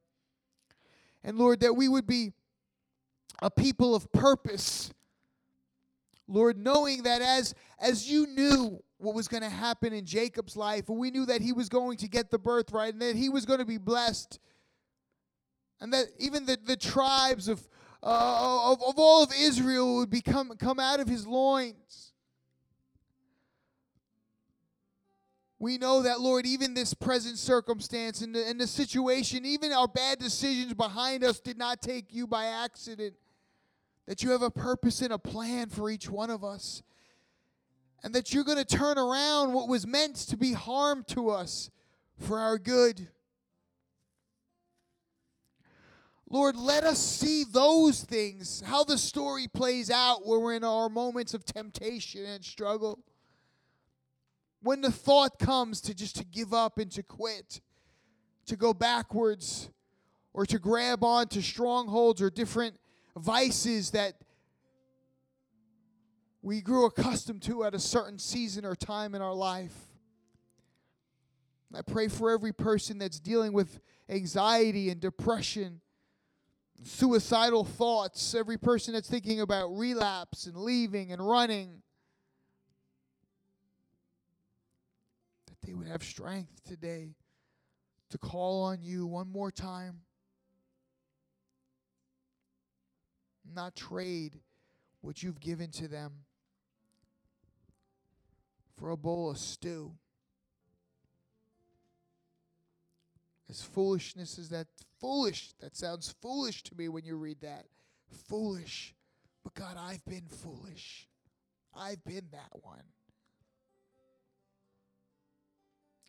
And 1.22 1.38
Lord, 1.38 1.60
that 1.60 1.74
we 1.74 1.86
would 1.86 2.06
be 2.06 2.32
a 3.40 3.50
people 3.50 3.94
of 3.94 4.10
purpose. 4.10 4.92
Lord, 6.26 6.58
knowing 6.58 7.04
that 7.04 7.22
as 7.22 7.54
as 7.78 8.10
you 8.10 8.26
knew 8.26 8.82
what 8.98 9.14
was 9.14 9.28
going 9.28 9.42
to 9.42 9.48
happen 9.48 9.92
in 9.92 10.04
Jacob's 10.04 10.56
life, 10.56 10.88
and 10.88 10.98
we 10.98 11.10
knew 11.10 11.26
that 11.26 11.40
he 11.40 11.52
was 11.52 11.68
going 11.68 11.96
to 11.98 12.08
get 12.08 12.30
the 12.30 12.38
birthright 12.38 12.92
and 12.92 13.02
that 13.02 13.16
he 13.16 13.28
was 13.28 13.46
going 13.46 13.60
to 13.60 13.64
be 13.64 13.78
blessed, 13.78 14.38
and 15.80 15.92
that 15.92 16.06
even 16.18 16.44
the, 16.44 16.58
the 16.62 16.76
tribes 16.76 17.48
of, 17.48 17.66
uh, 18.02 18.72
of, 18.72 18.82
of 18.82 18.94
all 18.98 19.22
of 19.22 19.32
Israel 19.38 19.96
would 19.96 20.10
become 20.10 20.52
come 20.58 20.78
out 20.78 21.00
of 21.00 21.08
his 21.08 21.26
loins. 21.26 22.10
We 25.60 25.76
know 25.76 26.00
that, 26.02 26.22
Lord, 26.22 26.46
even 26.46 26.72
this 26.72 26.94
present 26.94 27.36
circumstance 27.36 28.22
and 28.22 28.34
the, 28.34 28.48
and 28.48 28.58
the 28.58 28.66
situation, 28.66 29.44
even 29.44 29.72
our 29.72 29.86
bad 29.86 30.18
decisions 30.18 30.72
behind 30.72 31.22
us 31.22 31.38
did 31.38 31.58
not 31.58 31.82
take 31.82 32.14
you 32.14 32.26
by 32.26 32.46
accident. 32.46 33.14
That 34.06 34.22
you 34.22 34.30
have 34.30 34.40
a 34.40 34.50
purpose 34.50 35.02
and 35.02 35.12
a 35.12 35.18
plan 35.18 35.68
for 35.68 35.90
each 35.90 36.08
one 36.08 36.30
of 36.30 36.42
us. 36.42 36.82
And 38.02 38.14
that 38.14 38.32
you're 38.32 38.44
going 38.44 38.56
to 38.56 38.64
turn 38.64 38.96
around 38.96 39.52
what 39.52 39.68
was 39.68 39.86
meant 39.86 40.16
to 40.16 40.38
be 40.38 40.54
harm 40.54 41.04
to 41.08 41.28
us 41.28 41.70
for 42.18 42.38
our 42.38 42.56
good. 42.56 43.08
Lord, 46.32 46.56
let 46.56 46.84
us 46.84 46.98
see 46.98 47.44
those 47.44 48.04
things, 48.04 48.62
how 48.64 48.84
the 48.84 48.96
story 48.96 49.48
plays 49.48 49.90
out 49.90 50.24
when 50.24 50.40
we're 50.40 50.54
in 50.54 50.64
our 50.64 50.88
moments 50.88 51.34
of 51.34 51.44
temptation 51.44 52.24
and 52.24 52.44
struggle 52.44 53.00
when 54.62 54.80
the 54.80 54.92
thought 54.92 55.38
comes 55.38 55.80
to 55.80 55.94
just 55.94 56.16
to 56.16 56.24
give 56.24 56.52
up 56.52 56.78
and 56.78 56.90
to 56.92 57.02
quit, 57.02 57.60
to 58.46 58.56
go 58.56 58.74
backwards, 58.74 59.70
or 60.32 60.46
to 60.46 60.58
grab 60.58 61.02
on 61.02 61.26
to 61.28 61.42
strongholds 61.42 62.22
or 62.22 62.30
different 62.30 62.76
vices 63.16 63.90
that 63.90 64.14
we 66.42 66.60
grew 66.60 66.86
accustomed 66.86 67.42
to 67.42 67.64
at 67.64 67.74
a 67.74 67.78
certain 67.78 68.18
season 68.18 68.64
or 68.64 68.74
time 68.74 69.14
in 69.14 69.22
our 69.22 69.34
life. 69.34 69.74
I 71.74 71.82
pray 71.82 72.08
for 72.08 72.30
every 72.30 72.52
person 72.52 72.98
that's 72.98 73.20
dealing 73.20 73.52
with 73.52 73.80
anxiety 74.08 74.90
and 74.90 75.00
depression, 75.00 75.80
suicidal 76.82 77.64
thoughts, 77.64 78.34
every 78.34 78.56
person 78.56 78.94
that's 78.94 79.08
thinking 79.08 79.40
about 79.40 79.68
relapse 79.76 80.46
and 80.46 80.56
leaving 80.56 81.12
and 81.12 81.26
running. 81.26 81.82
That 85.46 85.66
they 85.66 85.74
would 85.74 85.86
have 85.86 86.02
strength 86.02 86.64
today 86.64 87.14
to 88.10 88.18
call 88.18 88.64
on 88.64 88.82
you 88.82 89.06
one 89.06 89.30
more 89.30 89.50
time. 89.50 90.00
Not 93.52 93.74
trade 93.74 94.38
what 95.00 95.22
you've 95.22 95.40
given 95.40 95.70
to 95.72 95.88
them 95.88 96.12
for 98.76 98.90
a 98.90 98.96
bowl 98.96 99.30
of 99.30 99.38
stew. 99.38 99.92
As 103.48 103.62
foolishness 103.62 104.38
as 104.38 104.48
that 104.50 104.68
foolish, 105.00 105.52
that 105.60 105.76
sounds 105.76 106.14
foolish 106.20 106.62
to 106.64 106.76
me 106.76 106.88
when 106.88 107.04
you 107.04 107.16
read 107.16 107.40
that. 107.40 107.66
Foolish. 108.28 108.94
But 109.42 109.54
God, 109.54 109.76
I've 109.78 110.04
been 110.04 110.26
foolish. 110.28 111.08
I've 111.74 112.04
been 112.04 112.28
that 112.32 112.50
one. 112.62 112.82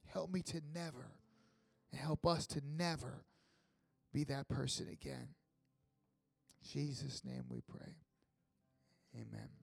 Help 0.07 0.31
me 0.31 0.41
to 0.41 0.61
never, 0.73 1.11
and 1.91 2.01
help 2.01 2.25
us 2.25 2.45
to 2.47 2.61
never 2.77 3.23
be 4.13 4.25
that 4.25 4.49
person 4.49 4.87
again. 4.91 5.29
In 6.61 6.69
Jesus' 6.69 7.23
name 7.23 7.45
we 7.49 7.61
pray. 7.61 7.95
Amen. 9.15 9.60